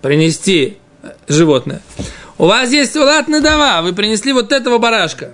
принести 0.00 0.78
э, 1.02 1.08
животное. 1.28 1.82
У 2.38 2.46
вас 2.46 2.70
есть 2.70 2.94
улат 2.96 3.26
недава, 3.28 3.82
вы 3.82 3.92
принесли 3.92 4.32
вот 4.32 4.52
этого 4.52 4.78
барашка. 4.78 5.32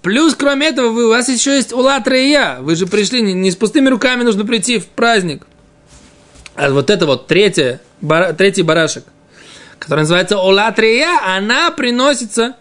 Плюс, 0.00 0.34
кроме 0.34 0.68
этого, 0.68 0.88
вы, 0.88 1.06
у 1.06 1.08
вас 1.10 1.28
еще 1.28 1.54
есть 1.56 1.72
улат 1.72 2.08
рея. 2.08 2.58
Вы 2.60 2.74
же 2.74 2.86
пришли, 2.86 3.20
не, 3.20 3.34
не 3.34 3.50
с 3.50 3.56
пустыми 3.56 3.88
руками 3.88 4.22
нужно 4.22 4.46
прийти 4.46 4.78
в 4.78 4.86
праздник. 4.86 5.46
А 6.54 6.70
вот 6.70 6.88
это 6.88 7.04
вот 7.04 7.26
третье, 7.26 7.80
бара- 8.00 8.32
третий 8.32 8.62
барашек, 8.62 9.04
который 9.78 10.00
называется 10.00 10.38
улат 10.38 10.78
рея, 10.78 11.20
она 11.36 11.70
приносится 11.70 12.56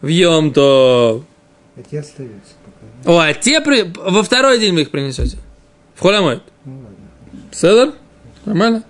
в 0.00 0.06
Йом-То. 0.06 1.24
а 1.76 1.82
те 1.90 1.98
остаются 1.98 2.52
пока. 2.64 3.12
О, 3.12 3.18
а 3.18 3.34
те 3.34 3.60
при- 3.60 3.90
во 3.96 4.22
второй 4.22 4.60
день 4.60 4.72
вы 4.74 4.82
их 4.82 4.90
принесете. 4.90 5.36
В 6.00 6.02
холямой. 6.02 6.40
Ладно, 6.64 6.88
Седер? 7.52 7.92
Нормально? 8.46 8.84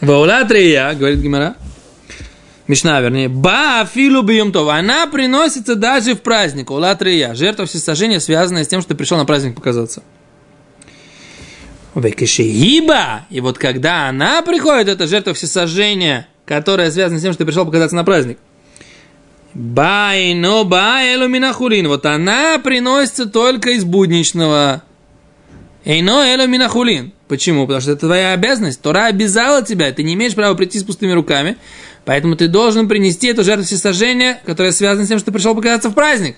Ваулатрия, 0.00 0.94
говорит 0.94 1.18
Гимара. 1.18 1.56
Мишна, 2.68 3.00
вернее. 3.00 3.28
Ба 3.28 3.84
филу 3.92 4.22
бьемтов. 4.22 4.68
Она 4.68 5.08
приносится 5.08 5.74
даже 5.74 6.14
в 6.14 6.22
праздник. 6.22 6.70
Улатрия. 6.70 7.34
Жертва 7.34 7.66
всесожжения, 7.66 8.20
связанная 8.20 8.62
с 8.62 8.68
тем, 8.68 8.82
что 8.82 8.90
ты 8.90 8.94
пришел 8.94 9.18
на 9.18 9.24
праздник 9.24 9.56
показаться. 9.56 10.04
Векешеиба. 11.96 13.26
И 13.30 13.40
вот 13.40 13.58
когда 13.58 14.08
она 14.08 14.42
приходит, 14.42 14.86
это 14.86 15.08
жертва 15.08 15.34
всесожжения, 15.34 16.28
которая 16.46 16.92
связана 16.92 17.18
с 17.18 17.22
тем, 17.22 17.32
что 17.32 17.40
ты 17.40 17.46
пришел 17.46 17.66
показаться 17.66 17.96
на 17.96 18.04
праздник. 18.04 18.38
Байно 19.54 20.64
баэлу 20.64 21.28
минахулин. 21.28 21.88
Вот 21.88 22.06
она 22.06 22.58
приносится 22.58 23.26
только 23.26 23.70
из 23.70 23.84
будничного. 23.84 24.82
Эйно 25.84 26.24
эло 26.24 26.46
минахулин. 26.46 27.12
Почему? 27.26 27.66
Потому 27.66 27.80
что 27.80 27.92
это 27.92 28.06
твоя 28.06 28.32
обязанность. 28.32 28.80
Тора 28.80 29.06
обязала 29.06 29.62
тебя. 29.62 29.92
Ты 29.92 30.02
не 30.02 30.14
имеешь 30.14 30.34
права 30.34 30.54
прийти 30.54 30.78
с 30.78 30.84
пустыми 30.84 31.12
руками. 31.12 31.56
Поэтому 32.04 32.36
ты 32.36 32.48
должен 32.48 32.88
принести 32.88 33.28
эту 33.28 33.44
жертву 33.44 33.64
всесожжения, 33.64 34.40
которая 34.44 34.72
связана 34.72 35.04
с 35.04 35.08
тем, 35.08 35.18
что 35.18 35.26
ты 35.26 35.32
пришел 35.32 35.54
показаться 35.54 35.90
в 35.90 35.94
праздник. 35.94 36.36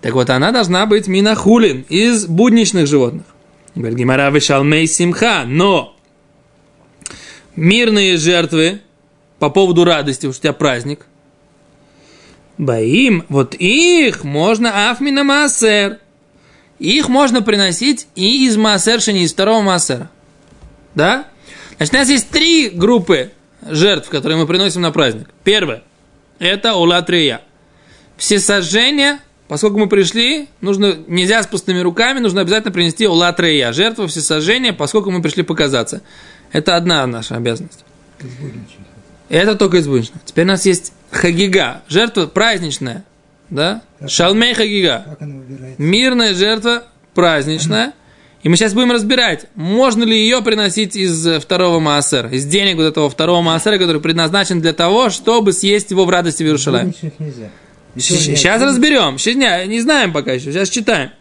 Так 0.00 0.14
вот, 0.14 0.28
она 0.30 0.52
должна 0.52 0.86
быть 0.86 1.06
минахулин 1.06 1.84
из 1.88 2.26
будничных 2.26 2.86
животных. 2.86 3.24
Говорит 3.74 3.98
Гимара 3.98 4.30
вишалмей 4.30 4.86
симха. 4.86 5.44
Но 5.46 5.96
мирные 7.56 8.16
жертвы 8.16 8.80
по 9.38 9.50
поводу 9.50 9.84
радости, 9.84 10.26
уж 10.26 10.36
у 10.36 10.40
тебя 10.40 10.52
праздник. 10.52 11.06
Баим, 12.58 13.24
вот 13.28 13.54
их 13.54 14.24
можно 14.24 14.90
афмина 14.90 15.24
маасер. 15.24 15.98
Их 16.78 17.08
можно 17.08 17.42
приносить 17.42 18.08
и 18.14 18.46
из 18.46 18.56
маасер, 18.56 19.00
не 19.12 19.24
из 19.24 19.32
второго 19.32 19.62
маасера. 19.62 20.10
Да? 20.94 21.26
Значит, 21.76 21.94
у 21.94 21.96
нас 21.96 22.08
есть 22.08 22.30
три 22.30 22.68
группы 22.68 23.32
жертв, 23.68 24.08
которые 24.08 24.38
мы 24.38 24.46
приносим 24.46 24.82
на 24.82 24.92
праздник. 24.92 25.28
Первое– 25.42 25.82
это 26.38 26.74
улатрия. 26.74 27.42
Все 28.16 28.38
сожжения, 28.38 29.20
поскольку 29.48 29.78
мы 29.78 29.88
пришли, 29.88 30.48
нужно, 30.60 30.96
нельзя 31.08 31.42
с 31.42 31.46
пустыми 31.46 31.80
руками, 31.80 32.20
нужно 32.20 32.42
обязательно 32.42 32.72
принести 32.72 33.06
улатрия. 33.06 33.72
Жертву 33.72 34.06
все 34.06 34.20
сожжения, 34.20 34.72
поскольку 34.72 35.10
мы 35.10 35.22
пришли 35.22 35.42
показаться. 35.42 36.02
Это 36.52 36.76
одна 36.76 37.06
наша 37.06 37.36
обязанность. 37.36 37.84
Это 39.28 39.56
только 39.56 39.78
из 39.78 39.88
будничного. 39.88 40.20
Теперь 40.24 40.44
у 40.44 40.48
нас 40.48 40.66
есть 40.66 40.92
хагига, 41.14 41.82
жертва 41.88 42.26
праздничная. 42.26 43.04
Да? 43.50 43.82
Как- 43.98 44.10
Шалмей 44.10 44.54
хагига. 44.54 45.16
Как? 45.18 45.28
Мирная 45.78 46.34
жертва 46.34 46.84
праздничная. 47.14 47.92
И 48.42 48.48
мы 48.50 48.56
сейчас 48.56 48.74
будем 48.74 48.92
разбирать, 48.92 49.46
можно 49.54 50.04
ли 50.04 50.18
ее 50.18 50.42
приносить 50.42 50.96
из 50.96 51.26
э, 51.26 51.40
второго 51.40 51.80
маасера, 51.80 52.28
из 52.28 52.44
денег 52.44 52.76
вот 52.76 52.82
этого 52.84 53.08
второго 53.08 53.40
маасера, 53.40 53.78
который 53.78 54.02
предназначен 54.02 54.60
для 54.60 54.74
того, 54.74 55.08
чтобы 55.08 55.54
съесть 55.54 55.90
его 55.90 56.04
в 56.04 56.10
радости 56.10 56.42
в 56.42 56.46
Иерушалайме. 56.46 56.92
Сейчас 57.96 58.60
разберем. 58.60 59.16
Щас 59.16 59.34
не, 59.34 59.66
не 59.66 59.80
знаем 59.80 60.12
пока 60.12 60.32
еще. 60.32 60.52
Сейчас 60.52 60.68
читаем. 60.68 61.12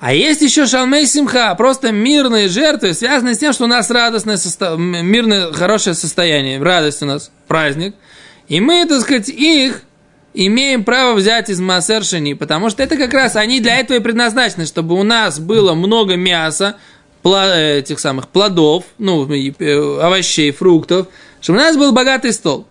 А 0.00 0.12
есть 0.12 0.42
еще 0.42 0.66
шалмей 0.66 1.06
симха, 1.06 1.54
просто 1.56 1.92
мирные 1.92 2.48
жертвы, 2.48 2.94
связанные 2.94 3.34
с 3.34 3.38
тем, 3.38 3.52
что 3.52 3.64
у 3.64 3.66
нас 3.66 3.90
радостное, 3.90 4.36
состо... 4.36 4.76
мирное, 4.76 5.52
хорошее 5.52 5.94
состояние, 5.94 6.62
радость 6.62 7.02
у 7.02 7.06
нас, 7.06 7.32
праздник. 7.48 7.94
И 8.48 8.60
мы, 8.60 8.86
так 8.86 9.00
сказать, 9.02 9.28
их 9.28 9.82
имеем 10.34 10.84
право 10.84 11.14
взять 11.14 11.50
из 11.50 11.60
массершини, 11.60 12.34
потому 12.34 12.70
что 12.70 12.82
это 12.82 12.96
как 12.96 13.12
раз 13.12 13.36
они 13.36 13.60
для 13.60 13.76
этого 13.78 13.98
и 13.98 14.00
предназначены, 14.00 14.66
чтобы 14.66 14.94
у 14.94 15.02
нас 15.02 15.38
было 15.38 15.74
много 15.74 16.16
мяса, 16.16 16.76
э, 17.24 17.78
этих 17.78 18.00
самых 18.00 18.28
плодов, 18.28 18.84
ну, 18.98 19.30
э, 19.30 20.00
овощей, 20.00 20.50
фруктов, 20.52 21.08
чтобы 21.40 21.58
у 21.58 21.62
нас 21.62 21.76
был 21.76 21.92
богатый 21.92 22.32
стол. 22.32 22.66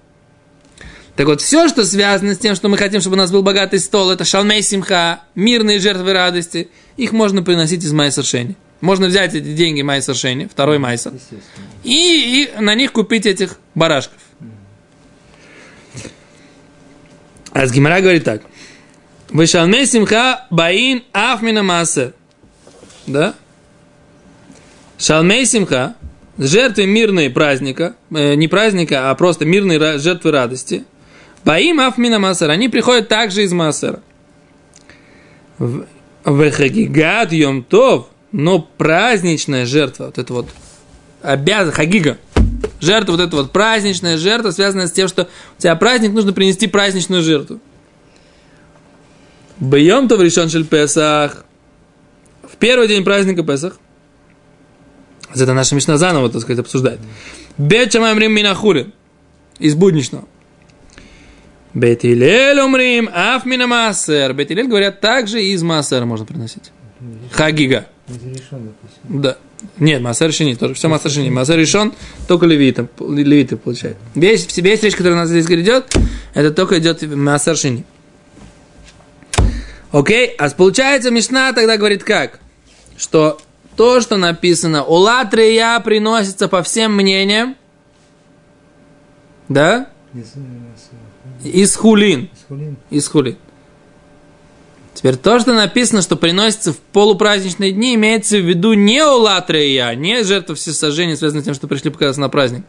Так 1.16 1.26
вот, 1.28 1.42
все, 1.42 1.68
что 1.68 1.84
связано 1.84 2.36
с 2.36 2.38
тем, 2.38 2.56
что 2.56 2.70
мы 2.70 2.78
хотим, 2.78 3.02
чтобы 3.02 3.16
у 3.16 3.18
нас 3.18 3.32
был 3.32 3.42
богатый 3.42 3.80
стол, 3.80 4.12
это 4.12 4.24
шалмей 4.24 4.62
симха, 4.62 5.22
мирные 5.34 5.80
жертвы 5.80 6.14
радости, 6.14 6.70
их 6.96 7.12
можно 7.12 7.42
приносить 7.42 7.84
из 7.84 7.92
майсершени. 7.92 8.56
Можно 8.82 9.08
взять 9.08 9.34
эти 9.34 9.54
деньги 9.54 9.82
майсершени, 9.82 10.46
второй 10.46 10.78
майсер, 10.78 11.14
и, 11.84 12.50
и 12.56 12.62
на 12.62 12.76
них 12.76 12.92
купить 12.92 13.26
этих 13.26 13.58
барашков. 13.74 14.20
А 17.58 17.66
с 17.66 17.72
Гимара 17.72 18.02
говорит 18.02 18.24
так. 18.24 18.44
Вышалмей 19.30 19.88
симха 19.88 20.46
баин 20.52 21.04
афмина 21.12 21.64
маасер. 21.64 22.14
Да? 23.08 23.34
Шалмей 25.00 25.44
симха, 25.48 25.96
жертвы 26.38 26.86
мирные 26.86 27.32
праздника, 27.32 27.96
э, 28.12 28.36
не 28.36 28.48
праздника, 28.48 29.10
а 29.10 29.16
просто 29.16 29.46
мирные 29.46 29.98
жертвы 29.98 30.30
радости. 30.30 30.84
Баим 31.46 31.80
афмина 31.80 32.20
маасер, 32.20 32.52
они 32.52 32.70
приходят 32.70 33.08
также 33.08 33.42
из 33.42 33.52
маасера. 33.54 34.02
В 35.58 35.88
в 36.26 36.52
хагигат 36.52 37.32
йом 37.32 37.64
тов, 37.64 38.10
но 38.32 38.60
праздничная 38.60 39.66
жертва, 39.66 40.06
вот 40.06 40.18
это 40.20 40.34
вот 40.34 40.50
обязан, 41.24 41.74
хагига, 41.74 42.18
жертва, 42.80 43.14
вот 43.14 43.22
эта 43.22 43.36
вот 43.36 43.52
праздничная 43.52 44.18
жертва, 44.18 44.52
связанная 44.52 44.88
с 44.88 44.92
тем, 44.92 45.08
что 45.08 45.28
у 45.58 45.62
тебя 45.62 45.76
праздник, 45.76 46.12
нужно 46.12 46.34
принести 46.34 46.68
праздничную 46.68 47.22
жертву. 47.24 47.60
Бьем 49.60 50.08
то 50.08 50.18
в 50.18 50.22
решен 50.22 50.66
Песах. 50.66 51.46
В 52.44 52.58
первый 52.58 52.88
день 52.88 53.04
праздника 53.04 53.44
Песах. 53.44 53.78
Это 55.36 55.54
наша 55.54 55.76
Мишна 55.76 55.98
заново, 55.98 56.30
так 56.30 56.42
сказать, 56.42 56.60
обсуждает. 56.60 57.00
Бет 57.58 57.92
шамаем 57.92 58.18
рим 58.20 58.34
минахули. 58.34 58.94
Из 59.60 59.76
будничного. 59.76 60.26
Бетилель 61.74 62.60
умрим, 62.60 63.10
афмина 63.14 63.68
массер. 63.68 64.34
Бетилель 64.34 64.68
говорят, 64.68 65.02
также 65.02 65.44
из 65.44 65.64
массера 65.64 66.06
можно 66.06 66.26
приносить. 66.26 66.72
Хагига. 67.32 67.88
Да. 69.04 69.38
Нет, 69.80 70.02
массер 70.02 70.32
шини, 70.32 70.56
тоже 70.56 70.74
все 70.76 70.88
массер 70.88 71.10
шини. 71.12 71.30
Массер 71.30 71.58
решен, 71.58 71.94
только 72.28 72.46
левиты, 72.46 72.88
левиты 73.00 73.58
получают. 73.58 73.98
Весь, 74.16 74.56
весь 74.58 74.84
речь, 74.84 74.96
которая 74.96 75.14
у 75.14 75.22
нас 75.22 75.30
здесь 75.30 75.46
идет, 75.46 75.96
это 76.34 76.52
только 76.52 76.80
идет 76.80 77.02
массер 77.04 77.58
шини. 77.58 77.86
Окей, 79.92 80.28
а 80.38 80.50
получается 80.50 81.12
Мишна 81.12 81.54
тогда 81.54 81.78
говорит 81.78 82.04
как? 82.04 82.40
Что 82.98 83.40
то, 83.76 84.02
что 84.02 84.18
написано 84.18 84.84
«Улатрия» 84.84 85.80
приносится 85.80 86.48
по 86.48 86.62
всем 86.64 86.96
мнениям, 86.96 87.56
да, 89.48 89.90
Из, 90.14 90.34
э, 90.36 91.48
из 91.48 91.76
хулин, 91.76 92.30
с 92.36 92.48
хулин. 92.48 92.78
из 92.90 93.08
хулин. 93.08 93.38
Теперь 94.98 95.16
то, 95.16 95.40
что 95.40 95.54
написано, 95.54 96.02
что 96.02 96.16
приносится 96.16 96.74
в 96.74 96.78
полупраздничные 96.80 97.72
дни, 97.72 97.94
имеется 97.94 98.38
в 98.38 98.42
виду 98.50 98.74
не 98.74 99.06
улатрия, 99.06 99.94
не 99.94 100.24
жертвы 100.24 100.56
всесожжения, 100.56 101.16
связанные 101.16 101.44
с 101.44 101.46
тем, 101.46 101.54
что 101.54 101.68
пришли 101.68 101.92
показаться 101.92 102.20
на 102.20 102.30
праздник, 102.30 102.66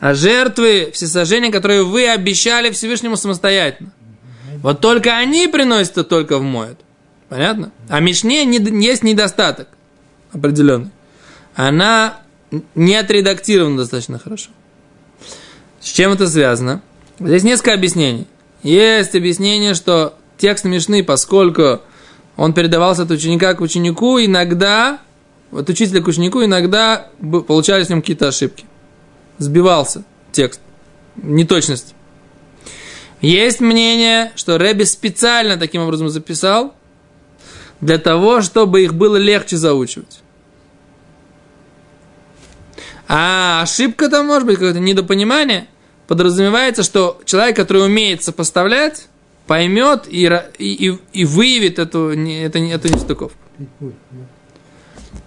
а 0.00 0.14
жертвы 0.14 0.90
всесожжения, 0.92 1.52
которые 1.52 1.84
вы 1.84 2.08
обещали 2.08 2.70
Всевышнему 2.72 3.16
самостоятельно. 3.16 3.92
Вот 4.62 4.80
только 4.80 5.16
они 5.16 5.46
приносятся 5.46 6.02
только 6.02 6.38
в 6.38 6.42
моет. 6.42 6.80
Понятно? 7.28 7.70
А 7.88 8.00
Мишне 8.00 8.44
не- 8.44 8.84
есть 8.84 9.04
недостаток 9.04 9.68
определенный. 10.32 10.90
Она 11.54 12.18
не 12.74 12.96
отредактирована 12.96 13.76
достаточно 13.76 14.18
хорошо. 14.18 14.50
С 15.78 15.86
чем 15.86 16.10
это 16.10 16.26
связано? 16.28 16.82
Здесь 17.20 17.44
несколько 17.44 17.74
объяснений. 17.74 18.26
Есть 18.64 19.14
объяснение, 19.14 19.74
что 19.74 20.18
текст 20.40 20.64
Мишны, 20.64 21.04
поскольку 21.04 21.80
он 22.36 22.54
передавался 22.54 23.02
от 23.02 23.10
ученика 23.10 23.54
к 23.54 23.60
ученику, 23.60 24.18
иногда, 24.18 24.98
от 25.52 25.68
учителя 25.68 26.00
к 26.00 26.08
ученику, 26.08 26.42
иногда 26.42 27.08
получались 27.46 27.86
в 27.86 27.90
нем 27.90 28.00
какие-то 28.00 28.28
ошибки. 28.28 28.64
Сбивался 29.38 30.04
текст. 30.32 30.60
Неточность. 31.16 31.94
Есть 33.20 33.60
мнение, 33.60 34.32
что 34.34 34.56
Рэби 34.56 34.84
специально 34.84 35.58
таким 35.58 35.82
образом 35.82 36.08
записал, 36.08 36.74
для 37.82 37.98
того, 37.98 38.40
чтобы 38.40 38.82
их 38.82 38.94
было 38.94 39.16
легче 39.16 39.56
заучивать. 39.58 40.22
А 43.08 43.60
ошибка 43.62 44.08
там 44.08 44.26
может 44.26 44.46
быть 44.46 44.56
какое-то 44.56 44.80
недопонимание. 44.80 45.66
Подразумевается, 46.06 46.82
что 46.82 47.20
человек, 47.24 47.56
который 47.56 47.84
умеет 47.84 48.22
сопоставлять, 48.22 49.09
поймет 49.50 50.04
и, 50.06 50.30
и, 50.58 50.96
и- 51.12 51.24
выявит 51.24 51.80
эту, 51.80 52.14
не- 52.14 52.40
эту 52.40 52.60
нестыковку. 52.60 53.36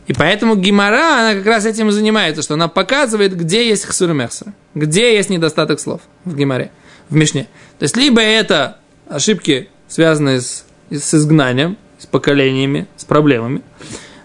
И 0.07 0.13
поэтому 0.13 0.55
Гимара, 0.55 1.19
она 1.19 1.33
как 1.33 1.45
раз 1.45 1.65
этим 1.65 1.89
и 1.89 1.91
занимается, 1.91 2.41
что 2.41 2.53
она 2.53 2.69
показывает, 2.69 3.35
где 3.35 3.67
есть 3.67 3.83
хсурмехса, 3.83 4.53
где 4.75 5.13
есть 5.13 5.29
недостаток 5.29 5.81
слов 5.81 5.99
в 6.23 6.37
Гимаре, 6.37 6.71
в 7.09 7.15
Мишне. 7.15 7.49
То 7.79 7.83
есть, 7.83 7.97
либо 7.97 8.21
это 8.21 8.77
ошибки, 9.09 9.67
связанные 9.89 10.39
с, 10.39 10.63
с 10.89 11.13
изгнанием, 11.13 11.75
с 11.99 12.05
поколениями, 12.05 12.87
с 12.95 13.03
проблемами, 13.03 13.61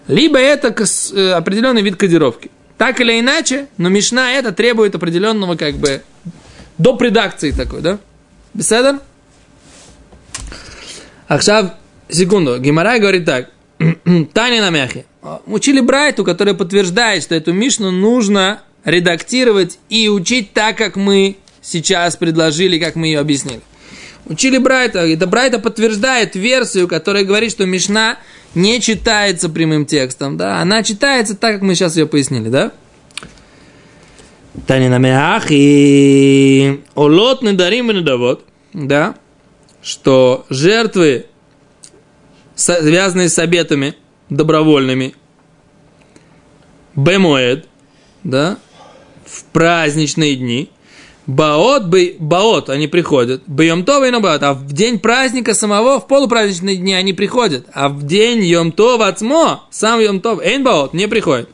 либо 0.07 0.37
это 0.39 0.69
э, 1.13 1.31
определенный 1.31 1.81
вид 1.81 1.97
кодировки. 1.97 2.51
Так 2.77 3.01
или 3.01 3.19
иначе, 3.19 3.67
но 3.75 3.89
Мишна 3.89 4.31
это 4.31 4.53
требует 4.53 4.95
определенного 4.95 5.57
как 5.57 5.75
бы 5.75 6.03
до 6.77 6.97
редакции 7.01 7.51
такой, 7.51 7.81
да? 7.81 7.99
Беседа? 8.53 8.99
Ахшав, 11.29 11.73
секунду, 12.09 12.57
Гимара 12.57 12.97
говорит 12.97 13.23
так. 13.23 13.51
Таня 14.33 14.61
на 14.61 14.71
мяхе. 14.71 15.05
Учили 15.45 15.79
Брайту, 15.79 16.23
который 16.25 16.55
подтверждает, 16.55 17.21
что 17.21 17.35
эту 17.35 17.53
Мишну 17.53 17.91
нужно 17.91 18.61
редактировать 18.83 19.77
и 19.89 20.09
учить 20.09 20.53
так, 20.53 20.75
как 20.75 20.95
мы 20.95 21.37
сейчас 21.61 22.15
предложили, 22.15 22.79
как 22.79 22.95
мы 22.95 23.07
ее 23.07 23.19
объяснили. 23.19 23.61
Учили 24.25 24.57
Брайта, 24.57 25.05
это 25.05 25.27
Брайта 25.27 25.59
подтверждает 25.59 26.35
версию, 26.35 26.87
которая 26.87 27.23
говорит, 27.23 27.51
что 27.51 27.67
Мишна 27.67 28.17
не 28.55 28.81
читается 28.81 29.49
прямым 29.49 29.85
текстом, 29.85 30.35
да, 30.35 30.59
она 30.61 30.81
читается 30.81 31.35
так, 31.35 31.53
как 31.53 31.61
мы 31.61 31.75
сейчас 31.75 31.95
ее 31.95 32.07
пояснили, 32.07 32.49
да? 32.49 32.71
Таня 34.65 34.89
на 34.89 34.97
мяхе. 34.97 36.79
Олот 36.95 37.43
недарим 37.43 37.91
и 37.91 37.93
недовод, 37.93 38.45
да, 38.73 39.15
что 39.81 40.45
жертвы, 40.49 41.25
связанные 42.55 43.29
с 43.29 43.39
обетами 43.39 43.95
добровольными, 44.29 45.15
бемоэд, 46.95 47.67
да, 48.23 48.57
в 49.25 49.43
праздничные 49.45 50.35
дни, 50.35 50.69
баот, 51.25 51.85
бы, 51.85 52.15
баот, 52.19 52.69
они 52.69 52.87
приходят, 52.87 53.43
бьемтова 53.47 54.07
и 54.07 54.11
набаот, 54.11 54.43
а 54.43 54.53
в 54.53 54.71
день 54.73 54.99
праздника 54.99 55.53
самого, 55.53 55.99
в 55.99 56.07
полупраздничные 56.07 56.77
дни 56.77 56.93
они 56.93 57.13
приходят, 57.13 57.67
а 57.73 57.89
в 57.89 58.03
день 58.03 58.43
йомтова 58.43 59.07
ацмо, 59.07 59.67
сам 59.69 59.99
йомтов, 59.99 60.41
эйн 60.41 60.63
баот, 60.63 60.93
не 60.93 61.07
приходит. 61.07 61.49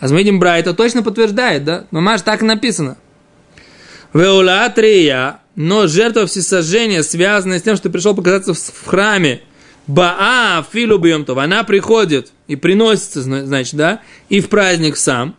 А 0.00 0.08
видим, 0.08 0.38
Брайта 0.38 0.74
точно 0.74 1.02
подтверждает, 1.02 1.64
да? 1.64 1.86
Мамаш 1.90 2.22
так 2.22 2.42
написано. 2.42 2.98
Веулатрия, 4.12 5.40
но 5.56 5.86
жертва 5.86 6.26
всесожжения, 6.26 7.02
связанная 7.02 7.58
с 7.58 7.62
тем, 7.62 7.76
что 7.76 7.90
пришел 7.90 8.14
показаться 8.14 8.54
в, 8.54 8.86
храме, 8.86 9.42
Баа 9.86 10.64
филу 10.72 10.96
бьемтов, 10.98 11.36
она 11.36 11.62
приходит 11.62 12.32
и 12.46 12.56
приносится, 12.56 13.20
зна- 13.20 13.44
значит, 13.44 13.74
да, 13.74 14.00
и 14.30 14.40
в 14.40 14.48
праздник 14.48 14.96
сам. 14.96 15.36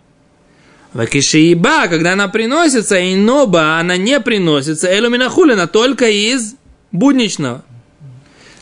Вакишииба, 0.93 1.87
когда 1.87 2.13
она 2.13 2.27
приносится, 2.27 2.97
и 2.97 3.15
ноба, 3.15 3.79
она 3.79 3.97
не 3.97 4.19
приносится, 4.19 4.87
элуминахулина, 4.95 5.67
только 5.67 6.09
из 6.09 6.55
будничного. 6.91 7.65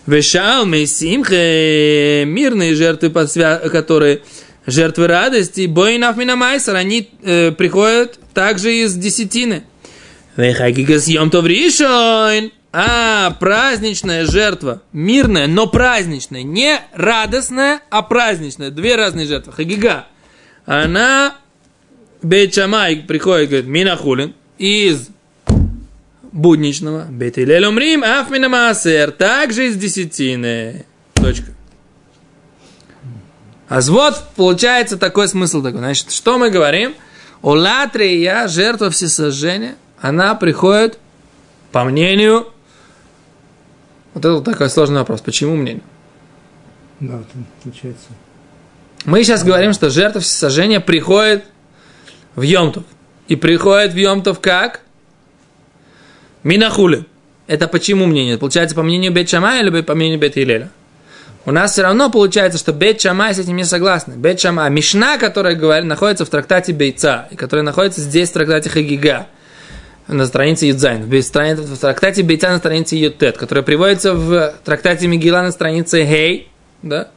Вешал 0.08 0.66
симхе, 0.86 2.24
мирные 2.26 2.76
жертвы, 2.76 3.10
которые 3.12 4.22
жертвы 4.66 5.08
радости, 5.08 5.66
бойнав 5.66 6.18
минамайсер, 6.18 6.76
они 6.76 7.10
э, 7.22 7.52
приходят 7.52 8.20
также 8.34 8.74
из 8.74 8.96
десятины. 8.96 9.64
А, 12.72 13.30
праздничная 13.40 14.26
жертва. 14.26 14.82
Мирная, 14.94 15.46
но 15.46 15.68
праздничная. 15.68 16.42
Не 16.42 16.80
радостная, 16.94 17.82
а 17.92 18.02
праздничная. 18.02 18.72
Две 18.72 18.96
разные 18.96 19.28
жертвы. 19.28 19.54
Хагига. 19.54 20.08
Она, 20.66 21.36
Бейт 22.24 22.56
Шамай 22.56 22.96
приходит, 22.96 23.50
говорит, 23.50 23.68
Минахулин, 23.68 24.34
из 24.58 25.10
будничного. 26.32 27.06
Бейт 27.12 27.38
Илель 27.38 27.66
умрим, 27.66 28.04
аф 28.04 28.32
минамасер. 28.32 29.12
Также 29.12 29.68
из 29.68 29.78
десятины. 29.78 30.86
Точка. 31.14 31.52
А 33.70 33.82
вот 33.82 34.24
получается 34.36 34.98
такой 34.98 35.28
смысл 35.28 35.62
такой. 35.62 35.80
Значит, 35.80 36.12
что 36.12 36.40
мы 36.40 36.50
говорим? 36.50 36.96
Улатрия, 37.44 38.48
жертва 38.48 38.90
всесожжения, 38.90 39.76
она 40.04 40.36
приходит, 40.36 41.00
по 41.72 41.86
мнению, 41.86 42.52
вот 44.14 44.26
это 44.26 44.34
вот 44.34 44.44
такой 44.44 44.70
сложный 44.70 44.98
вопрос. 44.98 45.22
Почему 45.22 45.56
мнению? 45.56 45.82
Да, 47.00 47.22
получается. 47.64 48.08
Мы 49.06 49.24
сейчас 49.24 49.46
говорим, 49.46 49.72
что 49.72 49.90
жертва 49.90 50.20
всесожжения 50.20 50.82
приходит 50.82 51.46
в 52.36 52.42
Йомтов. 52.42 52.84
И 53.30 53.38
приходит 53.38 53.94
в 53.94 53.96
Йомтов 53.96 54.42
как? 54.42 54.82
Минахули. 56.44 57.06
Это 57.48 57.70
почему 57.70 58.06
мнение? 58.06 58.38
Получается, 58.38 58.76
по 58.76 58.84
мнению 58.84 59.14
Бет 59.14 59.30
Шамая 59.30 59.64
или 59.64 59.82
по 59.82 59.96
мнению 59.96 60.20
Бет 60.20 60.38
Илеля? 60.38 60.70
У 61.46 61.52
нас 61.52 61.72
все 61.72 61.84
равно 61.84 62.10
получается, 62.10 62.60
что 62.60 62.74
Бет 62.74 63.00
Шамай 63.00 63.34
с 63.34 63.40
этим 63.40 63.56
не 63.56 63.64
согласны. 63.64 64.16
Бет 64.16 64.42
Шамай, 64.42 64.70
Мишна, 64.70 65.18
которая 65.18 65.56
говорит, 65.56 65.86
находится 65.86 66.26
в 66.26 66.30
трактате 66.30 66.74
Бейца, 66.74 67.30
и 67.32 67.38
которая 67.38 67.64
находится 67.64 68.02
здесь 68.02 68.32
в 68.32 68.34
трактате 68.34 68.70
Хагига, 68.70 69.28
на 70.08 70.26
странице 70.26 70.66
Юдзайн, 70.66 71.06
в, 71.06 71.78
трактате 71.78 72.24
Бейца 72.24 72.50
на 72.50 72.58
странице 72.58 72.96
Ютет, 72.96 73.38
которая 73.38 73.64
приводится 73.64 74.14
в 74.14 74.54
трактате 74.64 75.08
Мигила 75.08 75.42
на 75.42 75.52
странице 75.52 76.06
Хей, 76.06 76.50
да? 76.82 77.10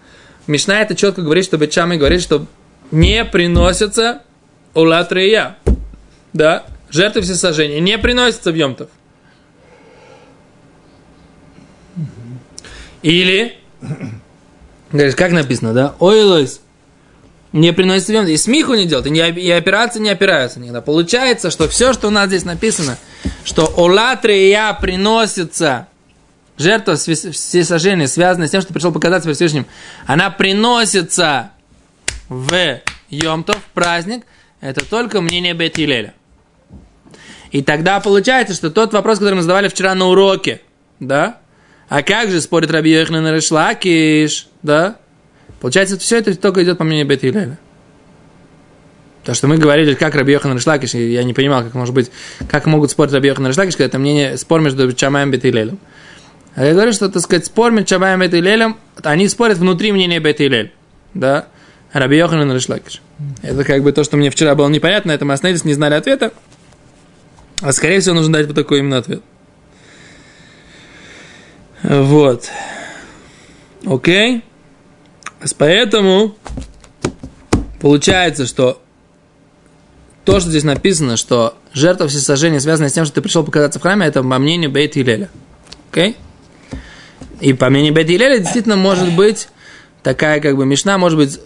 Мишна 0.47 0.81
это 0.81 0.95
четко 0.95 1.23
говорит, 1.23 1.45
что 1.45 1.59
Бет 1.59 1.73
Шамай 1.73 1.99
говорит, 1.99 2.23
что 2.23 2.47
не 2.93 3.25
приносятся 3.25 4.23
улатрия, 4.75 5.57
да? 6.33 6.65
Жертвы 6.89 7.23
всесожжения 7.23 7.81
не 7.81 7.99
приносятся 7.99 8.53
в 8.53 8.55
Йомтов. 8.55 8.89
Или, 13.03 13.57
говоришь, 14.93 15.17
как 15.17 15.33
написано, 15.33 15.75
да? 15.75 15.95
Ойлойс 15.99 16.61
не 17.53 17.73
приносится 17.73 18.13
в 18.13 18.15
Йомтов. 18.15 18.35
И 18.35 18.37
смеху 18.37 18.75
не 18.75 18.87
делают, 18.87 19.07
и, 19.07 19.11
не, 19.11 19.29
и 19.29 19.51
операции 19.51 20.01
не 20.01 20.11
опираются 20.11 20.61
никогда. 20.61 20.81
Получается, 20.81 21.51
что 21.51 21.69
все, 21.69 21.93
что 21.93 22.09
у 22.09 22.11
нас 22.11 22.29
здесь 22.29 22.45
написано, 22.45 22.99
что 23.45 23.73
олатрия 23.77 24.73
приносится, 24.75 25.89
жертва 26.59 26.97
всесожжения, 26.97 28.07
связанная 28.07 28.49
с 28.49 28.51
тем, 28.51 28.61
что 28.61 28.73
пришел 28.73 28.93
показаться 28.93 29.27
перед 29.27 29.37
Всевышним, 29.37 29.67
она 30.07 30.31
приносится 30.31 31.51
в 32.29 32.81
Йомтов, 33.09 33.63
праздник, 33.75 34.25
это 34.61 34.85
только 34.85 35.21
мнение 35.21 35.55
Бет 35.55 35.79
Илеля. 35.79 36.15
И 37.53 37.63
тогда 37.63 38.01
получается, 38.01 38.55
что 38.55 38.71
тот 38.71 38.93
вопрос, 38.93 39.19
который 39.19 39.37
мы 39.37 39.43
задавали 39.43 39.69
вчера 39.69 39.95
на 39.95 40.07
уроке, 40.07 40.61
да, 40.99 41.39
а 41.89 42.03
как 42.03 42.31
же 42.31 42.41
спорит 42.41 42.71
Раби 42.71 42.91
Йохнан 42.91 43.33
Решлакиш, 43.33 44.49
да, 44.63 44.97
получается, 45.61 45.99
все 45.99 46.19
это 46.19 46.37
только 46.37 46.63
идет 46.63 46.79
по 46.79 46.85
мнению 46.85 47.07
Бет 47.07 47.25
Илеля. 47.25 47.59
То, 49.25 49.35
что 49.35 49.49
мы 49.49 49.59
говорили, 49.59 49.95
как 49.95 50.15
Раби 50.15 50.33
Йохан 50.33 50.55
Решлакиш, 50.55 50.95
я 50.95 51.25
не 51.25 51.35
понимал, 51.35 51.65
как 51.65 51.75
может 51.75 51.93
быть, 51.95 52.13
как 52.49 52.67
могут 52.67 52.93
спорить 52.93 53.13
Раби 53.13 53.29
Йохан 53.29 53.49
Решлакиш, 53.49 53.75
когда 53.75 53.87
это 53.87 53.99
мнение, 53.99 54.37
спор 54.37 54.61
между 54.61 54.93
Чамаем 54.93 55.33
Бет 55.33 55.45
А 56.55 56.65
я 56.65 56.73
говорю, 56.73 56.93
что, 56.93 57.09
так 57.09 57.23
сказать, 57.23 57.45
спор 57.45 57.73
между 57.73 57.89
Чамаем 57.89 58.21
Бет 58.21 58.77
они 59.03 59.29
спорят 59.29 59.59
внутри 59.59 59.91
мнения 59.91 60.21
Бет 60.21 60.41
Да? 61.15 61.49
Раби 61.93 62.19
Йохан 62.19 62.53
Решлакиш. 62.53 63.03
Это 63.43 63.65
как 63.65 63.83
бы 63.83 63.91
то, 63.93 64.05
что 64.05 64.17
мне 64.17 64.31
вчера 64.31 64.55
было 64.55 64.69
непонятно, 64.69 65.11
это 65.11 65.25
мы 65.25 65.35
остановились, 65.35 65.65
не 65.65 65.75
знали 65.75 65.95
ответа. 65.95 66.33
А 67.63 67.73
скорее 67.73 68.01
всего 68.01 68.15
нужно 68.15 68.35
дать 68.35 68.47
вот 68.47 68.55
такой 68.55 68.81
именно 68.81 68.99
ответ. 68.99 69.23
Вот. 71.83 72.51
Окей. 73.85 74.45
Поэтому 75.59 76.35
получается, 77.81 78.47
что 78.47 78.83
то, 80.25 80.41
что 80.41 80.51
здесь 80.51 80.65
написано, 80.65 81.17
что 81.17 81.57
жертва 81.73 82.09
всесожжения 82.09 82.59
связана 82.59 82.89
с 82.89 82.93
тем, 82.93 83.05
что 83.05 83.15
ты 83.15 83.23
пришел 83.23 83.45
показаться 83.45 83.79
в 83.79 83.83
храме, 83.83 84.07
это 84.07 84.23
по 84.23 84.39
мнению 84.39 84.71
Бейт 84.71 84.97
Илеля. 84.97 85.29
Окей? 85.93 86.17
И 87.41 87.53
по 87.53 87.71
мнению 87.71 87.95
Бейт 87.95 88.11
Илеля 88.11 88.39
действительно 88.39 88.77
может 88.77 89.15
быть 89.15 89.49
такая 90.03 90.41
как 90.41 90.57
бы 90.57 90.67
мешна, 90.67 90.99
может 90.99 91.19
быть 91.19 91.39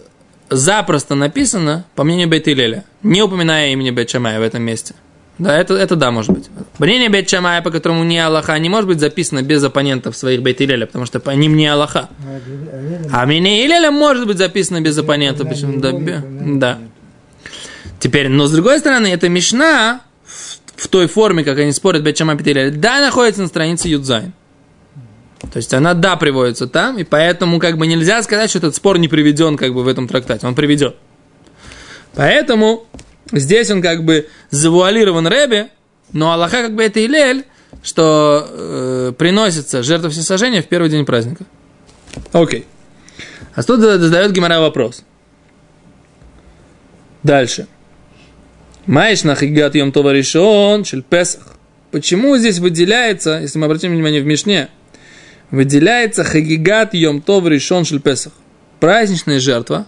запросто 0.49 1.15
написана 1.15 1.85
по 1.95 2.03
мнению 2.03 2.27
Бейт 2.27 2.47
Илеля, 2.47 2.83
не 3.03 3.21
упоминая 3.21 3.71
имени 3.71 3.91
Бейт 3.91 4.09
Шамая 4.09 4.39
в 4.39 4.43
этом 4.43 4.63
месте. 4.63 4.95
Да, 5.41 5.57
это, 5.57 5.73
это 5.73 5.95
да, 5.95 6.11
может 6.11 6.31
быть. 6.31 6.49
Мнение 6.77 7.09
Бейт 7.09 7.27
Шамая, 7.27 7.63
по 7.63 7.71
которому 7.71 8.03
не 8.03 8.19
Аллаха, 8.19 8.59
не 8.59 8.69
может 8.69 8.87
быть 8.87 8.99
записано 8.99 9.41
без 9.41 9.63
оппонентов 9.63 10.15
своих 10.15 10.41
Илеля, 10.41 10.85
потому 10.85 11.07
что 11.07 11.19
по 11.19 11.31
ним 11.31 11.55
не 11.55 11.65
Аллаха. 11.65 12.09
А 13.11 13.25
мнение 13.25 13.65
Илеля 13.65 13.89
может 13.89 14.27
быть 14.27 14.37
записано 14.37 14.81
без 14.81 14.95
оппонентов. 14.99 15.49
Почему? 15.49 15.79
Да, 15.79 15.93
да. 15.93 16.77
Теперь, 17.99 18.27
но 18.29 18.45
с 18.45 18.51
другой 18.51 18.77
стороны, 18.77 19.07
эта 19.07 19.29
Мишна 19.29 20.01
в, 20.25 20.83
в 20.83 20.87
той 20.87 21.07
форме, 21.07 21.43
как 21.43 21.57
они 21.57 21.71
спорят 21.71 22.03
Бетчама 22.03 22.37
Петеля, 22.37 22.69
да, 22.69 23.01
находится 23.01 23.41
на 23.41 23.47
странице 23.47 23.87
Юдзайн. 23.87 24.33
То 25.51 25.57
есть 25.57 25.73
она 25.73 25.95
да 25.95 26.17
приводится 26.17 26.67
там, 26.67 26.99
и 26.99 27.03
поэтому 27.03 27.59
как 27.59 27.79
бы 27.79 27.87
нельзя 27.87 28.21
сказать, 28.21 28.51
что 28.51 28.59
этот 28.59 28.75
спор 28.75 28.99
не 28.99 29.07
приведен 29.07 29.57
как 29.57 29.73
бы 29.73 29.83
в 29.83 29.87
этом 29.87 30.07
трактате. 30.07 30.45
Он 30.45 30.53
приведен. 30.53 30.93
Поэтому 32.13 32.85
здесь 33.31 33.69
он 33.71 33.81
как 33.81 34.03
бы 34.03 34.27
завуалирован 34.49 35.27
Рэбе, 35.27 35.69
но 36.13 36.31
Аллаха 36.31 36.63
как 36.63 36.75
бы 36.75 36.83
это 36.83 37.03
Илель, 37.05 37.45
что 37.83 38.47
э, 38.49 39.13
приносится 39.17 39.83
жертва 39.83 40.09
всесожжения 40.09 40.61
в 40.61 40.67
первый 40.67 40.89
день 40.89 41.05
праздника. 41.05 41.45
Окей. 42.31 42.65
А 43.55 43.63
тут 43.63 43.79
задает 43.79 44.31
Гимара 44.31 44.59
вопрос. 44.59 45.03
Дальше. 47.23 47.67
Маиш 48.85 49.23
на 49.23 49.35
хигат 49.35 49.75
йом 49.75 49.91
това 49.91 50.13
решен 50.13 50.85
шель 50.85 51.03
Песах. 51.03 51.55
Почему 51.91 52.37
здесь 52.37 52.59
выделяется, 52.59 53.39
если 53.41 53.59
мы 53.59 53.65
обратим 53.65 53.91
внимание 53.91 54.21
в 54.21 54.25
Мишне, 54.25 54.69
выделяется 55.51 56.23
хагигат 56.23 56.93
йом 56.93 57.21
тов 57.21 57.45
решен 57.47 57.85
шель 57.85 57.99
Песах. 57.99 58.33
Праздничная 58.79 59.39
жертва 59.39 59.85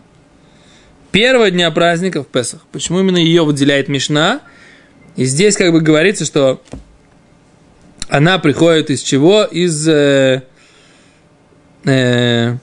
первого 1.13 1.49
дня 1.51 1.71
праздника 1.71 2.23
в 2.23 2.27
Песах. 2.27 2.61
Почему 2.73 2.99
именно 2.99 3.17
ее 3.17 3.45
выделяет 3.45 3.87
Мишна? 3.87 4.41
И 5.15 5.23
здесь 5.25 5.55
как 5.55 5.71
бы 5.71 5.79
говорится, 5.79 6.25
что 6.25 6.61
она 8.09 8.39
приходит 8.39 8.89
из 8.89 9.01
чего? 9.01 9.43
Из 9.43 9.87
э, 9.87 10.41
э, 11.85 12.55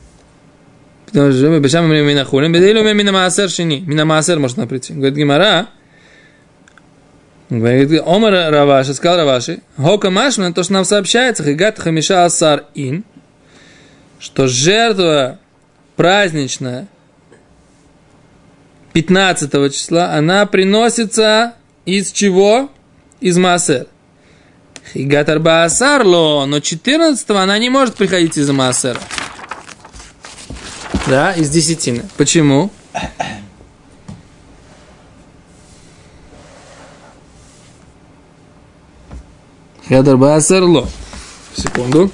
Бешам 1.12 1.90
Минахулин, 1.90 2.52
Беделю 2.52 2.82
Минамаасер 2.82 3.48
Шини. 3.48 3.80
Минамаасер 3.86 4.40
можно 4.40 4.66
прийти. 4.66 4.94
Говорит 4.94 5.14
Гимара, 5.14 5.68
Говорит, 7.48 8.00
Омар 8.04 8.52
Раваши, 8.52 8.94
сказал 8.94 9.18
Раваши, 9.18 9.60
Хока 9.76 10.10
Машман, 10.10 10.54
то, 10.54 10.62
что 10.62 10.72
нам 10.72 10.84
сообщается, 10.84 11.42
Хигат 11.42 11.80
Хамиша 11.80 12.24
Асар 12.24 12.66
Ин, 12.74 13.04
что 14.20 14.46
жертва 14.46 15.40
праздничная 15.96 16.86
15 18.92 19.72
числа, 19.72 20.14
она 20.14 20.46
приносится 20.46 21.54
из 21.84 22.12
чего? 22.12 22.70
Из 23.20 23.36
Маасер. 23.36 23.86
Хигат 24.92 25.28
Арба 25.28 25.64
Асарло, 25.64 26.46
но 26.46 26.60
14 26.60 27.28
она 27.30 27.58
не 27.58 27.70
может 27.70 27.94
приходить 27.94 28.36
из 28.36 28.50
Маасера. 28.50 28.98
Да, 31.06 31.32
из 31.32 31.50
десятины. 31.50 32.04
Почему? 32.16 32.70
Хедер 39.88 40.16
Басер 40.16 40.62
Ло. 40.62 40.88
Секунду. 41.56 42.12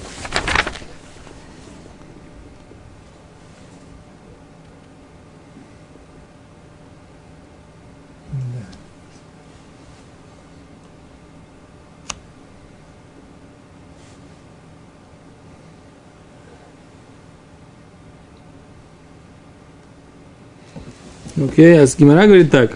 Окей, 21.37 21.79
а 21.79 21.85
Гимара 21.85 22.25
говорит 22.25 22.51
так. 22.51 22.71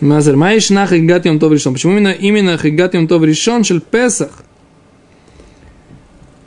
Мазер, 0.00 0.36
маиш 0.36 0.70
на 0.70 0.86
хагигат 0.86 1.24
йом 1.24 1.38
тов 1.38 1.52
решен. 1.52 1.72
Почему 1.72 1.92
именно, 1.92 2.08
именно 2.08 2.58
хагигат 2.58 2.94
йом 2.94 3.08
тов 3.08 3.22
решен 3.22 3.64
шел 3.64 3.80
Песах? 3.80 4.42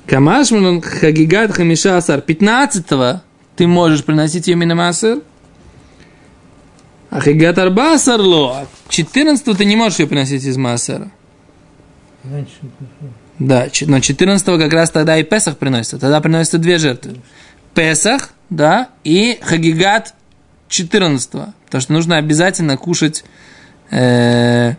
Камаш 0.05 0.51
мон 0.51 0.81
хагигат 0.81 1.51
хамиша 1.51 1.97
асар. 1.97 2.21
15 2.21 2.85
ты 3.55 3.67
можешь 3.67 4.03
приносить 4.03 4.47
именно 4.47 4.75
масер. 4.75 5.21
А 7.09 7.21
хагигат 7.21 7.57
арба 7.57 7.93
асар 7.93 8.19
ло. 8.19 8.67
14 8.89 9.57
ты 9.57 9.65
не 9.65 9.75
можешь 9.75 9.99
ее 9.99 10.07
приносить 10.07 10.43
из 10.43 10.57
масера. 10.57 11.09
Да, 13.39 13.67
но 13.87 13.99
14 14.01 14.45
как 14.45 14.73
раз 14.73 14.89
тогда 14.89 15.17
и 15.17 15.23
Песах 15.23 15.57
приносится. 15.57 15.97
Тогда 15.97 16.19
приносятся 16.19 16.57
две 16.57 16.77
жертвы. 16.77 17.15
Песах, 17.73 18.31
да, 18.49 18.89
и 19.03 19.39
Хагигат 19.41 20.13
14 20.69 21.31
Потому 21.65 21.81
что 21.81 21.93
нужно 21.93 22.17
обязательно 22.17 22.77
кушать 22.77 23.25
э, 23.91 24.75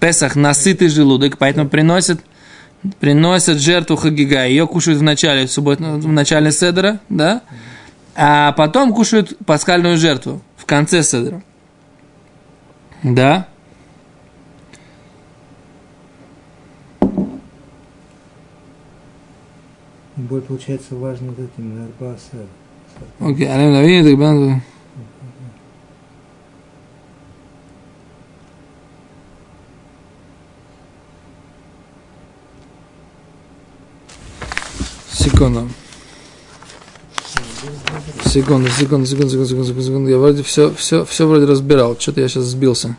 Песах 0.00 0.36
на 0.36 0.54
сытый 0.54 0.88
желудок, 0.88 1.38
поэтому 1.38 1.68
приносят, 1.68 2.20
приносят 3.00 3.58
жертву 3.58 3.96
Хагига. 3.96 4.46
Ее 4.46 4.66
кушают 4.66 5.00
в 5.00 5.02
начале, 5.02 5.46
в, 5.46 5.50
суббот, 5.50 5.80
в 5.80 6.08
начале 6.08 6.52
Седера, 6.52 7.00
да? 7.08 7.42
А 8.14 8.52
потом 8.52 8.92
кушают 8.92 9.36
пасхальную 9.44 9.96
жертву 9.96 10.42
в 10.56 10.66
конце 10.66 11.02
Седера. 11.02 11.42
Да? 13.02 13.48
Бой 20.16 20.40
получается 20.42 20.94
важно 20.94 21.32
вот 21.32 21.38
этим 21.38 21.82
Арбаса. 21.82 22.46
Окей, 23.18 23.48
Алем 23.48 24.62
Давид, 35.33 35.33
Игбан. 35.33 35.69
Секунду. 38.25 38.69
Секунду, 38.69 38.69
секунду, 38.69 39.05
секунду, 39.05 39.29
секунду, 39.29 39.65
секунду, 39.65 39.81
секунду. 39.81 40.09
Я 40.09 40.17
вроде 40.17 40.43
все, 40.43 40.71
все, 40.73 41.05
все 41.05 41.27
вроде 41.27 41.45
разбирал. 41.45 41.97
Что-то 41.99 42.21
я 42.21 42.27
сейчас 42.27 42.45
сбился. 42.45 42.95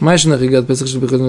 מה 0.00 0.14
נחגת 0.28 0.68
פסח 0.70 0.86
של 0.86 0.98
בכלל, 0.98 1.20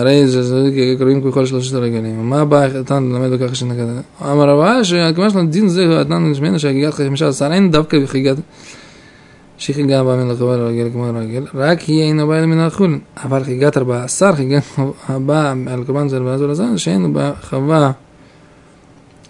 הרי 0.00 0.28
זה 0.28 0.70
קוראים 0.98 1.30
ככל 1.30 1.46
שלושת 1.46 1.74
הרגלים. 1.74 2.28
מה 2.28 2.40
הבא, 2.40 2.66
אתה 2.80 3.00
ללמד 3.00 3.30
בכך 3.30 3.56
שנגד. 3.56 3.84
אמר 4.22 4.48
רבה, 4.48 4.84
שהכיוון 4.84 5.30
של 5.30 5.38
הדין 5.38 5.68
זה, 5.68 6.02
אתנן 6.02 6.30
נשמענו 6.30 6.58
שהגיגת 6.58 6.94
חמישה 6.94 7.28
עשר, 7.28 7.52
אין 7.52 7.70
דווקא 7.70 7.98
בחגיגת 7.98 8.36
שחגיגה 9.58 10.00
הבאה 10.00 10.16
מן 10.16 10.30
החובה 10.30 10.56
לרגל 10.56 10.88
כמו 10.92 11.10
רגיל, 11.14 11.46
רק 11.54 11.80
היא 11.80 12.02
אינו 12.02 12.26
באה 12.26 12.46
מן 12.46 12.58
החולין. 12.58 12.98
אבל 13.24 13.44
חגיגת 13.44 13.76
ארבעה 13.76 14.04
עשר, 14.04 14.32
חגיגה 14.32 14.58
הבאה 15.08 15.54
על 15.66 15.84
קורבן 15.84 16.08
זה 16.08 16.18
לבעזור 16.18 16.48
לזן, 16.48 16.78
שאין 16.78 17.14
בחווה 17.14 17.92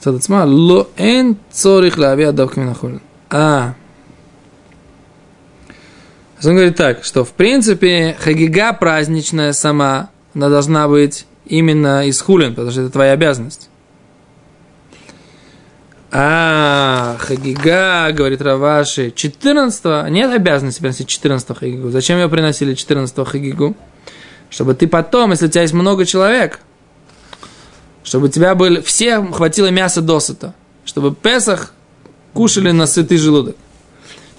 מצד 0.07 0.14
עצמה, 0.14 0.45
לא, 0.45 0.87
אין 0.99 1.35
צורך 1.51 1.99
להביא 1.99 2.31
דווקא 2.31 2.61
מן 2.61 2.68
החולין. 2.68 2.99
А. 3.31 3.73
Он 6.45 6.57
говорит 6.57 6.77
так, 6.77 7.05
что 7.05 7.25
в 7.25 7.31
принципе 7.31 8.16
хагига 8.18 8.73
праздничная 8.73 9.53
сама, 9.53 10.11
она 10.35 10.49
должна 10.49 10.88
быть 10.88 11.25
именно 11.47 12.07
из 12.07 12.21
хулин, 12.21 12.51
потому 12.51 12.73
что 12.73 12.83
это 12.83 12.90
твоя 12.90 13.12
обязанность. 13.12 13.68
А, 16.14 17.16
Хагига, 17.21 18.12
говорит 18.12 18.42
Раваши, 18.42 19.12
14 19.12 20.11
нет 20.11 20.31
обязанности 20.31 20.81
приносить 20.81 21.09
14 21.09 21.57
Хагигу. 21.57 21.90
Зачем 21.90 22.18
ее 22.18 22.29
приносили 22.29 22.75
14 22.75 23.27
Хагигу? 23.27 23.75
Чтобы 24.51 24.75
ты 24.75 24.87
потом, 24.88 25.31
если 25.31 25.47
у 25.47 25.49
тебя 25.49 25.62
есть 25.62 25.73
много 25.73 26.05
человек, 26.05 26.61
чтобы 28.08 28.28
у 28.28 28.30
тебя 28.30 28.56
были, 28.56 28.80
всем 28.80 29.34
хватило 29.34 29.67
мяса 29.67 30.02
досыта, 30.02 30.56
чтобы 30.86 31.13
Песах 31.13 31.74
кушали 32.34 32.72
на 32.72 32.88
сытый 32.88 33.17
желудок. 33.17 33.58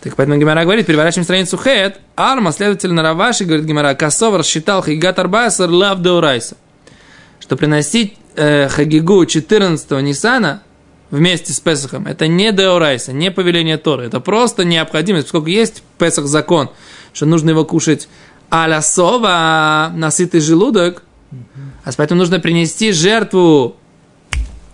Так 0.00 0.16
поэтому 0.16 0.38
Гимара 0.38 0.62
говорит, 0.62 0.86
переворачиваем 0.86 1.24
страницу 1.24 1.58
Хет, 1.58 2.00
Арма, 2.16 2.52
следовательно, 2.52 3.02
Раваши, 3.02 3.44
говорит 3.44 3.66
Гимара, 3.66 3.94
Косов 3.94 4.34
рассчитал 4.36 4.80
Хагигат 4.80 5.18
Арбайсер 5.18 5.68
лав 5.68 6.00
деурайса. 6.00 6.56
Что 7.40 7.58
приносить 7.58 8.16
э, 8.36 8.68
Хагигу 8.68 9.26
14 9.26 9.90
Нисана 10.02 10.62
вместе 11.10 11.52
с 11.52 11.60
Песахом. 11.60 12.06
Это 12.06 12.26
не 12.26 12.52
деорайса, 12.52 13.12
не 13.12 13.30
повеление 13.30 13.76
Торы. 13.76 14.06
Это 14.06 14.20
просто 14.20 14.64
необходимость, 14.64 15.26
поскольку 15.26 15.48
есть 15.48 15.82
Песах 15.98 16.24
закон, 16.24 16.70
что 17.12 17.26
нужно 17.26 17.50
его 17.50 17.66
кушать 17.66 18.08
а-ля 18.48 18.80
сова, 18.80 19.92
насытый 19.94 20.40
желудок, 20.40 21.02
а 21.84 21.90
поэтому 21.96 22.18
нужно 22.20 22.40
принести 22.40 22.92
жертву 22.92 23.76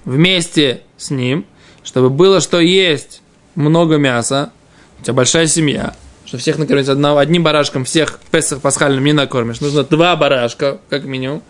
вместе 0.04 0.82
с 0.96 1.10
ним, 1.10 1.46
чтобы 1.82 2.10
было 2.10 2.40
что 2.40 2.60
есть 2.60 3.22
много 3.54 3.96
мяса, 3.96 4.52
у 5.00 5.02
тебя 5.02 5.14
большая 5.14 5.46
семья, 5.46 5.94
что 6.24 6.38
всех 6.38 6.58
накормить 6.58 6.88
одного, 6.88 7.18
одним 7.18 7.42
барашком, 7.42 7.84
всех 7.84 8.20
Песах 8.30 8.60
пасхальным 8.60 9.04
не 9.04 9.12
накормишь. 9.12 9.60
Нужно 9.60 9.84
два 9.84 10.16
барашка, 10.16 10.78
как 10.88 11.04
минимум 11.04 11.42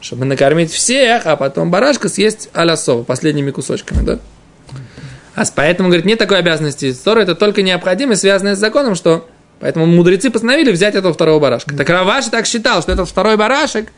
чтобы 0.00 0.24
накормить 0.24 0.72
всех, 0.72 1.26
а 1.26 1.36
потом 1.36 1.70
барашка 1.70 2.08
съесть 2.08 2.48
а 2.52 2.76
сова, 2.76 3.04
последними 3.04 3.50
кусочками, 3.50 4.02
да? 4.02 4.18
А 5.34 5.44
поэтому, 5.54 5.88
говорит, 5.88 6.06
нет 6.06 6.18
такой 6.18 6.38
обязанности. 6.38 6.92
Тора 6.92 7.20
это 7.20 7.34
только 7.34 7.62
необходимость, 7.62 8.22
связанная 8.22 8.56
с 8.56 8.58
законом, 8.58 8.94
что... 8.94 9.28
Поэтому 9.60 9.84
мудрецы 9.84 10.30
постановили 10.30 10.72
взять 10.72 10.94
этого 10.94 11.12
второго 11.12 11.38
барашка. 11.38 11.76
Так 11.76 11.88
Раваши 11.90 12.30
так 12.30 12.46
считал, 12.46 12.80
что 12.80 12.92
этот 12.92 13.08
второй 13.08 13.36
барашек, 13.36 13.92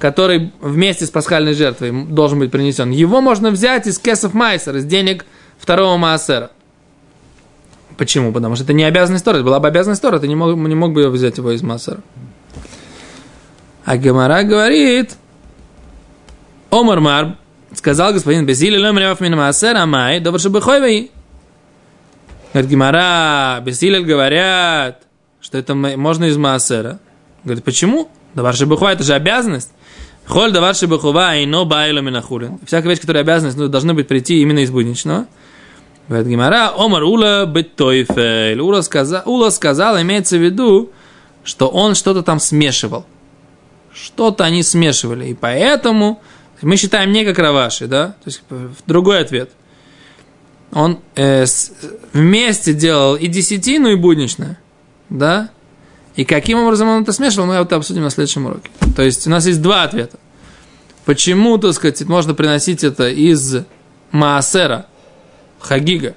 который 0.00 0.52
вместе 0.60 1.06
с 1.06 1.10
пасхальной 1.10 1.54
жертвой 1.54 1.92
должен 2.06 2.38
быть 2.38 2.50
принесен, 2.50 2.90
его 2.90 3.20
можно 3.20 3.50
взять 3.50 3.86
из 3.86 3.98
кесов 3.98 4.34
майсера, 4.34 4.78
из 4.78 4.84
денег 4.84 5.26
второго 5.58 5.96
маасера. 5.96 6.50
Почему? 7.96 8.32
Потому 8.32 8.54
что 8.54 8.64
это 8.64 8.72
не 8.72 8.84
обязанность 8.84 9.24
Тора. 9.24 9.42
Была 9.42 9.60
бы 9.60 9.68
обязанность 9.68 10.00
Тора, 10.00 10.18
ты 10.18 10.26
не 10.26 10.34
мог, 10.34 10.56
не 10.56 10.74
мог 10.74 10.92
бы 10.92 11.08
взять 11.10 11.36
его 11.36 11.52
из 11.52 11.62
маасера. 11.62 12.00
А 13.84 13.96
Гемара 13.96 14.42
говорит, 14.42 15.16
Омар 16.70 17.00
Мар, 17.00 17.36
сказал 17.74 18.12
господин 18.12 18.46
Безили, 18.46 18.78
лем 18.78 18.98
рев 18.98 19.20
мин 19.20 19.36
маасер 19.36 19.76
амай, 19.76 20.20
добр 20.20 20.40
шабыхойвей. 20.40 21.10
Говорит, 22.52 22.70
Гимара, 22.70 23.60
Безилель 23.60 24.04
говорят, 24.04 25.02
что 25.40 25.58
это 25.58 25.74
можно 25.74 26.24
из 26.24 26.36
маасера. 26.36 26.98
Говорит, 27.44 27.64
почему? 27.64 28.08
Давар 28.34 28.54
шабыхва, 28.54 28.92
это 28.92 29.02
же 29.02 29.14
обязанность. 29.14 29.72
Холь 30.30 30.52
давар 30.52 30.76
шабыхува, 30.76 31.36
и 31.36 31.44
но 31.44 31.64
байла 31.64 31.98
минахулин. 31.98 32.60
Всякая 32.64 32.90
вещь, 32.90 33.00
которая 33.00 33.24
обязанность, 33.24 33.58
ну, 33.58 33.66
должна 33.66 33.94
быть 33.94 34.06
прийти 34.06 34.40
именно 34.42 34.60
из 34.60 34.70
будничного. 34.70 35.26
Говорит 36.08 36.28
Гимара, 36.28 36.72
Омар 36.76 37.02
Ула 37.02 37.46
бетойфель. 37.46 38.60
Ула 38.60 38.82
сказал, 38.82 39.22
Ула 39.26 39.50
сказал, 39.50 40.00
имеется 40.00 40.38
в 40.38 40.40
виду, 40.40 40.90
что 41.42 41.66
он 41.68 41.96
что-то 41.96 42.22
там 42.22 42.38
смешивал. 42.38 43.06
Что-то 43.92 44.44
они 44.44 44.62
смешивали. 44.62 45.26
И 45.26 45.34
поэтому 45.34 46.22
мы 46.62 46.76
считаем 46.76 47.10
не 47.10 47.24
как 47.24 47.38
Раваши, 47.38 47.88
да? 47.88 48.14
То 48.22 48.26
есть 48.26 48.42
другой 48.86 49.20
ответ. 49.20 49.50
Он 50.72 51.00
э, 51.16 51.44
с, 51.44 51.72
вместе 52.12 52.72
делал 52.72 53.16
и 53.16 53.26
десятину, 53.26 53.88
и 53.88 53.96
будничное, 53.96 54.60
да? 55.08 55.50
И 56.16 56.24
каким 56.24 56.58
образом 56.58 56.88
он 56.88 57.02
это 57.02 57.12
смешивал, 57.12 57.46
мы 57.46 57.54
это 57.54 57.76
обсудим 57.76 58.02
на 58.02 58.10
следующем 58.10 58.46
уроке. 58.46 58.70
То 58.96 59.02
есть 59.02 59.26
у 59.26 59.30
нас 59.30 59.46
есть 59.46 59.62
два 59.62 59.84
ответа. 59.84 60.18
Почему, 61.04 61.56
так 61.58 61.72
сказать, 61.72 62.02
можно 62.02 62.34
приносить 62.34 62.84
это 62.84 63.08
из 63.08 63.56
Маасера, 64.10 64.86
Хагига? 65.60 66.14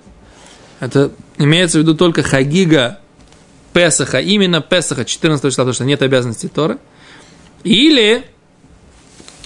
Это 0.79 1.11
имеется 1.37 1.79
в 1.79 1.81
виду 1.81 1.95
только 1.95 2.21
Хагига 2.21 2.99
Песаха, 3.71 4.19
именно 4.19 4.61
Песаха 4.61 5.05
14 5.05 5.49
числа, 5.49 5.63
потому 5.63 5.73
что 5.73 5.85
нет 5.85 6.01
обязанности 6.01 6.47
Торы. 6.47 6.77
Или 7.63 8.23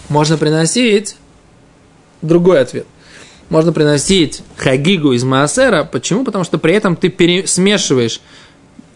можно 0.09 0.37
приносить 0.37 1.17
другой 2.21 2.61
ответ. 2.61 2.87
Можно 3.49 3.71
приносить 3.71 4.41
хагигу 4.57 5.13
из 5.13 5.23
маасера. 5.23 5.85
Почему? 5.85 6.25
Потому 6.25 6.43
что 6.43 6.57
при 6.57 6.73
этом 6.73 6.95
ты 6.97 7.09
пере- 7.09 7.47
смешиваешь 7.47 8.19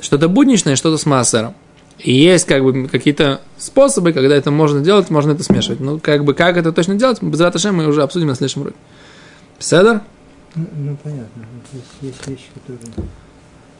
что-то 0.02 0.28
будничное, 0.28 0.76
что-то 0.76 0.98
с 0.98 1.06
маасером. 1.06 1.56
И 2.00 2.12
есть 2.14 2.46
как 2.46 2.64
бы 2.64 2.88
какие-то 2.88 3.42
способы, 3.58 4.12
когда 4.12 4.36
это 4.36 4.50
можно 4.52 4.82
делать, 4.82 5.10
можно 5.10 5.32
это 5.32 5.44
смешивать. 5.44 5.80
Ну, 5.80 6.00
как 6.00 6.26
бы, 6.26 6.34
как 6.34 6.58
это 6.58 6.72
точно 6.72 6.96
делать, 6.96 7.22
без 7.22 7.40
раташем 7.40 7.76
мы 7.76 7.88
уже 7.88 8.02
обсудим 8.02 8.28
на 8.28 8.36
следующем 8.36 8.62
уроке. 8.62 8.78
Седер? 9.60 10.02
Ну, 10.56 10.68
ну, 10.76 10.98
понятно. 11.02 11.46
Есть, 11.72 11.86
есть 12.02 12.28
вещи, 12.28 12.46
которые... 12.56 12.80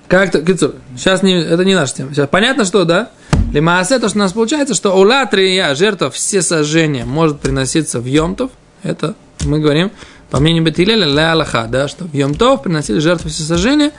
Как-то, 0.08 0.76
сейчас 0.98 1.24
не, 1.24 1.42
это 1.42 1.64
не 1.64 1.74
наша 1.74 1.96
тема. 1.96 2.14
Сейчас 2.14 2.28
понятно, 2.30 2.66
что, 2.66 2.84
да? 2.84 3.10
Лимаасе, 3.54 3.98
то, 3.98 4.10
что 4.10 4.18
у 4.18 4.22
нас 4.22 4.34
получается, 4.34 4.76
что 4.76 4.94
улатрия, 4.94 5.74
жертва, 5.74 6.12
все 6.12 6.42
сожжения 6.42 7.06
может 7.06 7.40
приноситься 7.40 8.00
в 8.00 8.06
Йомтов. 8.06 8.52
Это 8.84 9.16
мы 9.46 9.60
говорим, 9.60 9.92
по 10.30 10.40
мнению 10.40 10.64
Бетилеля, 10.64 11.06
ля 11.06 11.68
да, 11.68 11.88
что 11.88 12.06
в 12.06 12.14
Йомтов 12.14 12.64
приносили 12.64 13.00
жертву 13.00 13.30
все 13.30 13.44
сожжения. 13.44 13.92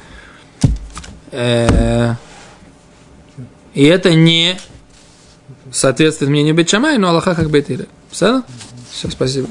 Э, 1.32 2.14
и 3.74 3.84
это 3.84 4.14
не 4.14 4.58
соответствует 5.70 6.30
мнению 6.30 6.54
Бетшамай, 6.54 6.98
но 6.98 7.08
Аллаха 7.08 7.34
как 7.34 7.50
Бетилель. 7.50 7.88
Все? 8.10 8.42
Все, 8.90 9.10
спасибо. 9.10 9.48